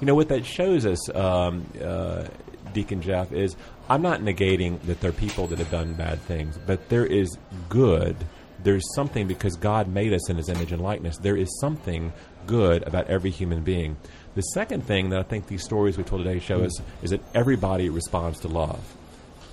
You 0.00 0.06
know 0.06 0.14
what 0.14 0.28
that 0.28 0.46
shows 0.46 0.86
us, 0.86 1.14
um, 1.14 1.66
uh, 1.82 2.24
Deacon 2.72 3.02
Jeff, 3.02 3.32
is 3.32 3.54
I'm 3.88 4.02
not 4.02 4.20
negating 4.20 4.80
that 4.82 5.00
there 5.00 5.10
are 5.10 5.14
people 5.14 5.46
that 5.48 5.58
have 5.58 5.70
done 5.70 5.94
bad 5.94 6.20
things, 6.22 6.58
but 6.66 6.88
there 6.88 7.06
is 7.06 7.36
good. 7.68 8.16
There's 8.62 8.84
something 8.94 9.26
because 9.26 9.56
God 9.56 9.88
made 9.88 10.12
us 10.12 10.28
in 10.30 10.36
His 10.36 10.48
image 10.48 10.72
and 10.72 10.82
likeness. 10.82 11.16
There 11.18 11.36
is 11.36 11.48
something 11.60 12.12
good 12.46 12.82
about 12.86 13.08
every 13.08 13.30
human 13.30 13.62
being. 13.62 13.96
The 14.34 14.42
second 14.42 14.84
thing 14.86 15.10
that 15.10 15.18
I 15.18 15.22
think 15.22 15.46
these 15.46 15.64
stories 15.64 15.98
we 15.98 16.04
told 16.04 16.24
today 16.24 16.38
show 16.38 16.60
us 16.62 16.80
is 17.02 17.10
that 17.10 17.20
everybody 17.34 17.88
responds 17.88 18.40
to 18.40 18.48
love. 18.48 18.96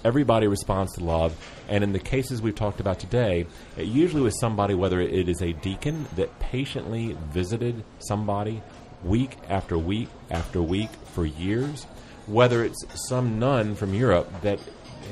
Everybody 0.04 0.48
responds 0.48 0.94
to 0.94 1.04
love, 1.04 1.36
and 1.68 1.84
in 1.84 1.92
the 1.92 2.00
cases 2.00 2.42
we've 2.42 2.56
talked 2.56 2.80
about 2.80 3.00
today, 3.00 3.48
it 3.76 3.88
usually 3.88 4.22
was 4.22 4.40
somebody, 4.40 4.74
whether 4.74 5.02
it 5.02 5.28
is 5.28 5.42
a 5.42 5.54
deacon 5.54 6.08
that 6.16 6.40
patiently 6.40 7.18
visited 7.32 7.84
somebody 8.00 8.62
week 9.04 9.38
after 9.50 9.78
week 9.78 10.10
after 10.30 10.62
week 10.62 10.90
for 11.14 11.26
years, 11.26 11.84
whether 12.26 12.64
it's 12.64 12.86
some 13.08 13.40
nun 13.40 13.76
from 13.76 13.94
Europe 13.94 14.32
that 14.42 14.60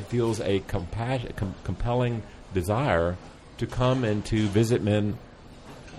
feels 0.07 0.39
a 0.41 0.59
com- 0.59 0.87
compelling 1.63 2.23
desire 2.53 3.17
to 3.57 3.67
come 3.67 4.03
and 4.03 4.25
to 4.25 4.47
visit 4.47 4.81
men 4.81 5.17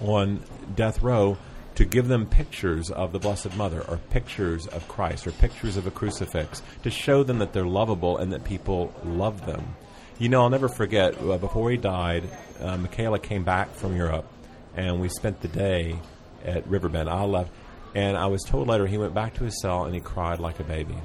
on 0.03 0.43
death 0.75 1.03
row 1.03 1.39
to 1.77 1.85
give 1.85 2.09
them 2.09 2.27
pictures 2.27 2.91
of 2.91 3.13
the 3.13 3.19
Blessed 3.19 3.55
Mother 3.55 3.83
or 3.89 3.99
pictures 4.11 4.67
of 4.67 4.89
Christ 4.89 5.27
or 5.27 5.33
pictures 5.33 5.77
of 5.77 5.87
a 5.87 5.91
crucifix 5.91 6.63
to 6.83 6.91
show 6.91 7.23
them 7.23 7.39
that 7.39 7.53
they're 7.53 7.67
lovable 7.67 8.17
and 8.17 8.33
that 8.33 8.45
people 8.45 8.93
love 9.05 9.47
them. 9.47 9.77
You 10.19 10.31
know, 10.31 10.43
I'll 10.43 10.51
never 10.51 10.69
forget, 10.69 11.21
uh, 11.21 11.37
before 11.37 11.71
he 11.71 11.77
died, 11.77 12.25
uh, 12.61 12.79
Michaela 12.79 13.19
came 13.19 13.45
back 13.45 13.75
from 13.75 13.95
Europe 13.95 14.27
and 14.75 15.01
we 15.01 15.09
spent 15.11 15.43
the 15.43 15.49
day 15.49 15.99
at 16.45 16.67
Riverbend. 16.67 17.11
I 17.11 17.25
left, 17.25 17.51
and 17.95 18.17
I 18.17 18.27
was 18.27 18.43
told 18.43 18.69
later 18.69 18.87
he 18.87 18.99
went 18.99 19.15
back 19.15 19.35
to 19.35 19.45
his 19.45 19.61
cell 19.61 19.85
and 19.85 19.95
he 19.95 20.01
cried 20.01 20.41
like 20.41 20.61
a 20.61 20.65
baby. 20.65 20.97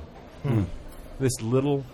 This 1.20 1.42
little 1.42 1.86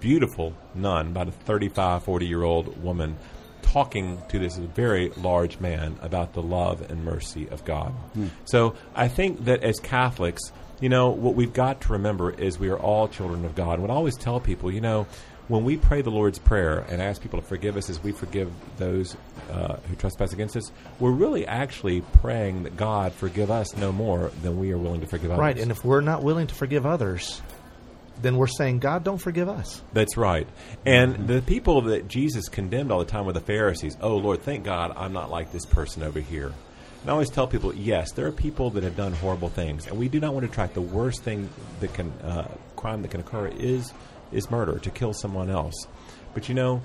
beautiful 0.00 0.54
nun, 0.74 1.08
about 1.08 1.28
a 1.28 1.32
35, 1.32 2.04
40 2.04 2.26
year 2.26 2.42
old 2.42 2.82
woman, 2.82 3.16
talking 3.62 4.20
to 4.28 4.38
this 4.38 4.56
very 4.56 5.10
large 5.10 5.60
man 5.60 5.98
about 6.00 6.32
the 6.32 6.42
love 6.42 6.90
and 6.90 7.04
mercy 7.04 7.48
of 7.48 7.64
God. 7.64 7.94
So 8.44 8.74
I 8.94 9.08
think 9.08 9.44
that 9.44 9.62
as 9.62 9.78
Catholics, 9.80 10.52
you 10.80 10.88
know, 10.88 11.10
what 11.10 11.34
we've 11.34 11.52
got 11.52 11.82
to 11.82 11.92
remember 11.92 12.30
is 12.30 12.58
we 12.58 12.68
are 12.68 12.78
all 12.78 13.08
children 13.08 13.44
of 13.44 13.54
God. 13.54 13.80
What 13.80 13.90
I 13.90 13.94
always 13.94 14.16
tell 14.16 14.40
people, 14.40 14.72
you 14.72 14.80
know, 14.80 15.06
when 15.48 15.64
we 15.64 15.76
pray 15.78 16.02
the 16.02 16.10
Lord's 16.10 16.38
Prayer 16.38 16.84
and 16.90 17.00
ask 17.00 17.22
people 17.22 17.40
to 17.40 17.46
forgive 17.46 17.76
us 17.76 17.88
as 17.88 18.02
we 18.02 18.12
forgive 18.12 18.52
those 18.76 19.16
uh, 19.50 19.76
who 19.88 19.96
trespass 19.96 20.32
against 20.32 20.56
us, 20.56 20.70
we're 21.00 21.10
really 21.10 21.46
actually 21.46 22.02
praying 22.20 22.64
that 22.64 22.76
God 22.76 23.12
forgive 23.12 23.50
us 23.50 23.74
no 23.76 23.90
more 23.90 24.30
than 24.42 24.58
we 24.58 24.72
are 24.72 24.78
willing 24.78 25.00
to 25.00 25.06
forgive 25.06 25.30
others. 25.30 25.40
right, 25.40 25.58
and 25.58 25.70
if 25.70 25.84
we're 25.84 26.02
not 26.02 26.22
willing 26.22 26.46
to 26.48 26.54
forgive 26.54 26.84
others, 26.84 27.40
then 28.20 28.36
we're 28.36 28.46
saying, 28.46 28.80
God, 28.80 29.04
don't 29.04 29.18
forgive 29.18 29.48
us. 29.48 29.82
That's 29.92 30.16
right. 30.16 30.46
And 30.84 31.28
the 31.28 31.42
people 31.42 31.82
that 31.82 32.08
Jesus 32.08 32.48
condemned 32.48 32.90
all 32.90 32.98
the 32.98 33.04
time 33.04 33.26
were 33.26 33.32
the 33.32 33.40
Pharisees. 33.40 33.96
Oh, 34.00 34.16
Lord, 34.16 34.42
thank 34.42 34.64
God 34.64 34.92
I'm 34.96 35.12
not 35.12 35.30
like 35.30 35.52
this 35.52 35.66
person 35.66 36.02
over 36.02 36.20
here. 36.20 36.52
And 37.02 37.10
I 37.10 37.12
always 37.12 37.30
tell 37.30 37.46
people, 37.46 37.74
yes, 37.74 38.12
there 38.12 38.26
are 38.26 38.32
people 38.32 38.70
that 38.70 38.82
have 38.82 38.96
done 38.96 39.12
horrible 39.12 39.48
things, 39.48 39.86
and 39.86 39.96
we 39.98 40.08
do 40.08 40.18
not 40.18 40.34
want 40.34 40.46
to 40.46 40.52
track 40.52 40.74
the 40.74 40.80
worst 40.80 41.22
thing 41.22 41.48
that 41.80 41.94
can 41.94 42.10
uh, 42.22 42.48
crime 42.76 43.02
that 43.02 43.10
can 43.10 43.20
occur 43.20 43.46
is 43.46 43.92
is 44.32 44.50
murder 44.50 44.78
to 44.80 44.90
kill 44.90 45.12
someone 45.12 45.48
else. 45.48 45.86
But 46.34 46.48
you 46.48 46.54
know, 46.54 46.82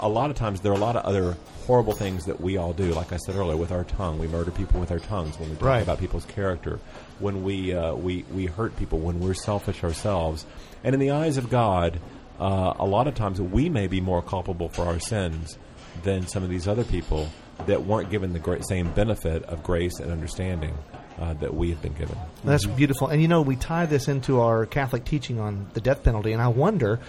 a 0.00 0.08
lot 0.08 0.30
of 0.30 0.36
times 0.36 0.60
there 0.60 0.72
are 0.72 0.76
a 0.76 0.78
lot 0.78 0.96
of 0.96 1.04
other 1.04 1.36
horrible 1.66 1.92
things 1.94 2.26
that 2.26 2.40
we 2.40 2.56
all 2.56 2.72
do. 2.72 2.92
Like 2.92 3.12
I 3.12 3.16
said 3.16 3.34
earlier, 3.34 3.56
with 3.56 3.72
our 3.72 3.84
tongue, 3.84 4.18
we 4.18 4.28
murder 4.28 4.50
people 4.50 4.78
with 4.80 4.90
our 4.92 4.98
tongues 4.98 5.38
when 5.38 5.48
we 5.50 5.56
talk 5.56 5.64
Right. 5.64 5.82
about 5.82 5.98
people's 5.98 6.24
character. 6.26 6.78
When 7.18 7.42
we 7.42 7.74
uh, 7.74 7.94
we 7.94 8.24
we 8.32 8.46
hurt 8.46 8.76
people, 8.76 8.98
when 8.98 9.20
we're 9.20 9.34
selfish 9.34 9.82
ourselves, 9.82 10.46
and 10.84 10.94
in 10.94 11.00
the 11.00 11.10
eyes 11.10 11.36
of 11.38 11.50
God, 11.50 11.98
uh, 12.38 12.74
a 12.78 12.86
lot 12.86 13.06
of 13.08 13.14
times 13.14 13.40
we 13.40 13.68
may 13.68 13.86
be 13.86 14.00
more 14.00 14.22
culpable 14.22 14.68
for 14.68 14.84
our 14.84 14.98
sins 15.00 15.58
than 16.02 16.26
some 16.26 16.42
of 16.42 16.50
these 16.50 16.68
other 16.68 16.84
people 16.84 17.28
that 17.66 17.84
weren't 17.86 18.10
given 18.10 18.34
the 18.34 18.38
great, 18.38 18.62
same 18.68 18.92
benefit 18.92 19.42
of 19.44 19.62
grace 19.62 19.98
and 19.98 20.12
understanding 20.12 20.76
uh, 21.18 21.32
that 21.34 21.54
we 21.54 21.70
have 21.70 21.80
been 21.80 21.94
given. 21.94 22.14
That's 22.44 22.66
beautiful. 22.66 23.08
And 23.08 23.22
you 23.22 23.28
know, 23.28 23.40
we 23.40 23.56
tie 23.56 23.86
this 23.86 24.06
into 24.08 24.40
our 24.42 24.66
Catholic 24.66 25.06
teaching 25.06 25.40
on 25.40 25.66
the 25.72 25.80
death 25.80 26.04
penalty, 26.04 26.32
and 26.32 26.42
I 26.42 26.48
wonder 26.48 27.00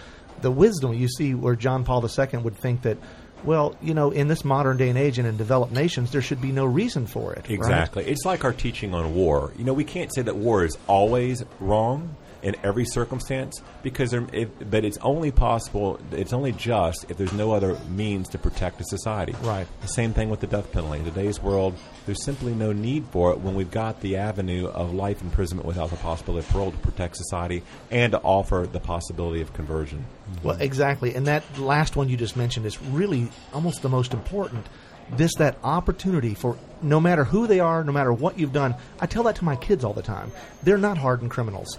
the 0.42 0.52
wisdom 0.52 0.94
you 0.94 1.08
see 1.08 1.34
where 1.34 1.56
John 1.56 1.84
Paul 1.84 2.04
II 2.06 2.40
would 2.40 2.58
think 2.58 2.84
that, 2.84 2.98
well, 3.44 3.76
you 3.82 3.94
know, 3.94 4.12
in 4.12 4.28
this 4.28 4.44
modern 4.44 4.78
day 4.78 4.90
and 4.90 4.98
age 4.98 5.20
and 5.20 5.28
in 5.28 5.38
developed 5.38 5.72
nations, 5.74 6.12
there 6.12 6.22
should 6.22 6.42
be 6.42 6.52
no 6.52 6.66
reason 6.66 7.08
for 7.08 7.34
it. 7.34 7.40
right? 7.40 7.52
Exactly. 7.52 8.06
It's 8.06 8.26
like 8.26 8.44
our 8.44 8.54
teaching 8.54 8.94
on 8.94 9.14
war. 9.16 9.54
You 9.58 9.64
know, 9.64 9.74
we 9.74 9.84
can't 9.84 10.14
say 10.14 10.22
that 10.24 10.36
war 10.36 10.64
is 10.64 10.78
always 10.88 11.44
wrong 11.60 12.16
in 12.42 12.56
every 12.64 12.86
circumstance 12.86 13.62
because 13.84 14.12
there, 14.12 14.26
if, 14.34 14.50
but 14.70 14.86
it's 14.86 14.98
only 15.00 15.32
possible 15.32 16.00
it's 16.12 16.34
only 16.34 16.52
just 16.52 17.10
if 17.10 17.18
there's 17.18 17.34
no 17.34 17.52
other 17.52 17.78
means 17.90 18.30
to 18.30 18.38
protect 18.38 18.82
a 18.82 18.84
society. 18.86 19.36
Right. 19.42 19.68
The 19.82 19.88
same 19.88 20.14
thing 20.14 20.30
with 20.30 20.40
the 20.40 20.48
death 20.48 20.72
penalty. 20.72 21.00
In 21.00 21.06
today's 21.06 21.42
world, 21.42 21.76
there's 22.06 22.24
simply 22.24 22.54
no 22.54 22.72
need 22.72 23.06
for 23.08 23.32
it 23.32 23.40
when 23.40 23.56
we've 23.56 23.72
got 23.72 24.02
the 24.02 24.18
avenue 24.18 24.68
of 24.68 24.94
life 24.94 25.22
imprisonment 25.22 25.68
without 25.68 25.90
the 25.90 25.98
possibility 25.98 26.46
of 26.46 26.52
parole 26.52 26.72
to 26.72 26.78
protect 26.78 27.18
society 27.18 27.64
and 27.92 28.12
to 28.12 28.20
offer 28.20 28.68
the 28.72 28.80
possibility 28.80 29.42
of 29.42 29.54
conversion. 29.54 30.06
Well, 30.44 30.58
exactly. 30.60 31.16
And 31.16 31.28
that 31.28 31.44
last 31.60 31.96
one 31.96 32.10
you 32.10 32.18
just 32.18 32.36
mentioned 32.38 32.66
is 32.66 32.82
really 32.82 33.30
almost 33.54 33.82
the 33.82 33.90
most 33.90 34.14
important. 34.14 34.66
This 35.12 35.34
that 35.36 35.58
opportunity 35.64 36.34
for 36.34 36.58
no 36.82 37.00
matter 37.00 37.24
who 37.24 37.48
they 37.48 37.60
are, 37.60 37.84
no 37.84 37.92
matter 37.92 38.14
what 38.14 38.38
you've 38.38 38.54
done. 38.54 38.76
I 39.00 39.06
tell 39.06 39.24
that 39.24 39.38
to 39.38 39.46
my 39.46 39.56
kids 39.56 39.84
all 39.84 39.94
the 39.94 40.02
time. 40.02 40.32
They're 40.64 40.78
not 40.78 40.98
hardened 40.98 41.32
criminals, 41.32 41.78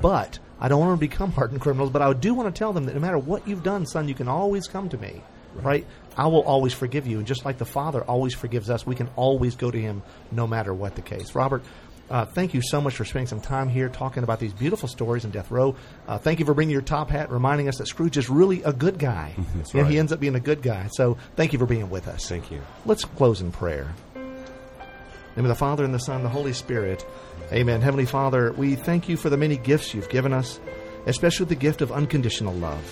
but 0.00 0.38
I 0.58 0.68
don't 0.68 0.80
want 0.80 0.90
them 0.90 0.98
to 0.98 1.12
become 1.12 1.32
hardened 1.40 1.60
criminals. 1.60 1.90
But 1.90 2.02
I 2.02 2.12
do 2.12 2.34
want 2.34 2.52
to 2.54 2.58
tell 2.58 2.72
them 2.72 2.84
that 2.84 2.94
no 2.94 3.00
matter 3.00 3.18
what 3.18 3.46
you've 3.46 3.62
done, 3.62 3.86
son, 3.86 4.08
you 4.08 4.14
can 4.14 4.28
always 4.28 4.66
come 4.66 4.88
to 4.88 4.98
me. 4.98 5.22
Right? 5.54 5.84
I 6.16 6.28
will 6.28 6.42
always 6.42 6.72
forgive 6.72 7.08
you, 7.08 7.18
and 7.18 7.26
just 7.26 7.44
like 7.44 7.58
the 7.58 7.64
Father 7.64 8.02
always 8.04 8.34
forgives 8.34 8.70
us, 8.70 8.86
we 8.86 8.94
can 8.94 9.08
always 9.16 9.56
go 9.56 9.68
to 9.68 9.78
Him, 9.78 10.02
no 10.30 10.46
matter 10.46 10.72
what 10.72 10.94
the 10.94 11.02
case. 11.02 11.34
Robert, 11.34 11.64
uh, 12.10 12.24
thank 12.24 12.54
you 12.54 12.60
so 12.60 12.80
much 12.80 12.96
for 12.96 13.04
spending 13.04 13.28
some 13.28 13.40
time 13.40 13.68
here 13.68 13.88
talking 13.88 14.24
about 14.24 14.40
these 14.40 14.52
beautiful 14.52 14.88
stories 14.88 15.24
in 15.24 15.30
Death 15.30 15.50
Row. 15.50 15.76
Uh, 16.08 16.18
thank 16.18 16.40
you 16.40 16.44
for 16.44 16.54
bringing 16.54 16.72
your 16.72 16.82
top 16.82 17.08
hat, 17.08 17.30
reminding 17.30 17.68
us 17.68 17.78
that 17.78 17.86
Scrooge 17.86 18.16
is 18.16 18.28
really 18.28 18.62
a 18.64 18.72
good 18.72 18.98
guy. 18.98 19.34
That's 19.54 19.72
and 19.72 19.82
right. 19.82 19.90
he 19.90 19.98
ends 19.98 20.12
up 20.12 20.18
being 20.18 20.34
a 20.34 20.40
good 20.40 20.60
guy. 20.60 20.88
So 20.92 21.16
thank 21.36 21.52
you 21.52 21.58
for 21.58 21.66
being 21.66 21.88
with 21.88 22.08
us. 22.08 22.28
Thank 22.28 22.50
you. 22.50 22.60
Let's 22.84 23.04
close 23.04 23.40
in 23.40 23.52
prayer. 23.52 23.94
In 24.16 24.22
the 25.36 25.42
name 25.42 25.44
of 25.44 25.48
the 25.48 25.54
Father, 25.54 25.84
and 25.84 25.94
the 25.94 25.98
Son, 25.98 26.16
and 26.16 26.24
the 26.24 26.30
Holy 26.30 26.52
Spirit. 26.52 27.06
Amen. 27.52 27.80
Heavenly 27.80 28.06
Father, 28.06 28.52
we 28.52 28.74
thank 28.74 29.08
you 29.08 29.16
for 29.16 29.30
the 29.30 29.36
many 29.36 29.56
gifts 29.56 29.94
you've 29.94 30.08
given 30.08 30.32
us, 30.32 30.58
especially 31.06 31.46
the 31.46 31.54
gift 31.54 31.80
of 31.80 31.92
unconditional 31.92 32.54
love. 32.54 32.82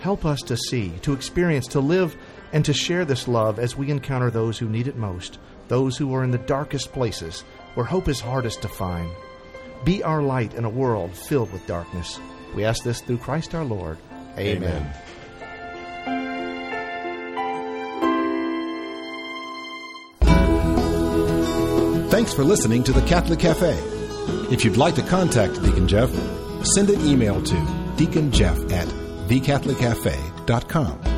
Help 0.00 0.24
us 0.24 0.40
to 0.42 0.56
see, 0.56 0.90
to 1.02 1.12
experience, 1.12 1.68
to 1.68 1.80
live, 1.80 2.16
and 2.52 2.64
to 2.64 2.72
share 2.72 3.04
this 3.04 3.28
love 3.28 3.58
as 3.58 3.76
we 3.76 3.90
encounter 3.90 4.30
those 4.30 4.58
who 4.58 4.68
need 4.68 4.88
it 4.88 4.96
most, 4.96 5.38
those 5.68 5.96
who 5.96 6.14
are 6.14 6.24
in 6.24 6.30
the 6.30 6.38
darkest 6.38 6.92
places, 6.92 7.44
where 7.78 7.86
hope 7.86 8.08
is 8.08 8.18
hardest 8.18 8.60
to 8.60 8.66
find. 8.66 9.08
Be 9.84 10.02
our 10.02 10.20
light 10.20 10.52
in 10.54 10.64
a 10.64 10.68
world 10.68 11.14
filled 11.14 11.52
with 11.52 11.64
darkness. 11.68 12.18
We 12.52 12.64
ask 12.64 12.82
this 12.82 13.00
through 13.00 13.18
Christ 13.18 13.54
our 13.54 13.64
Lord. 13.64 13.98
Amen. 14.36 14.92
Thanks 22.10 22.34
for 22.34 22.42
listening 22.42 22.82
to 22.82 22.92
the 22.92 23.02
Catholic 23.02 23.38
Cafe. 23.38 23.78
If 24.52 24.64
you'd 24.64 24.76
like 24.76 24.96
to 24.96 25.02
contact 25.02 25.62
Deacon 25.62 25.86
Jeff, 25.86 26.10
send 26.66 26.90
an 26.90 27.00
email 27.06 27.40
to 27.40 27.54
deaconjeff 27.94 28.72
at 28.72 28.88
thecatholiccafe.com. 29.28 31.17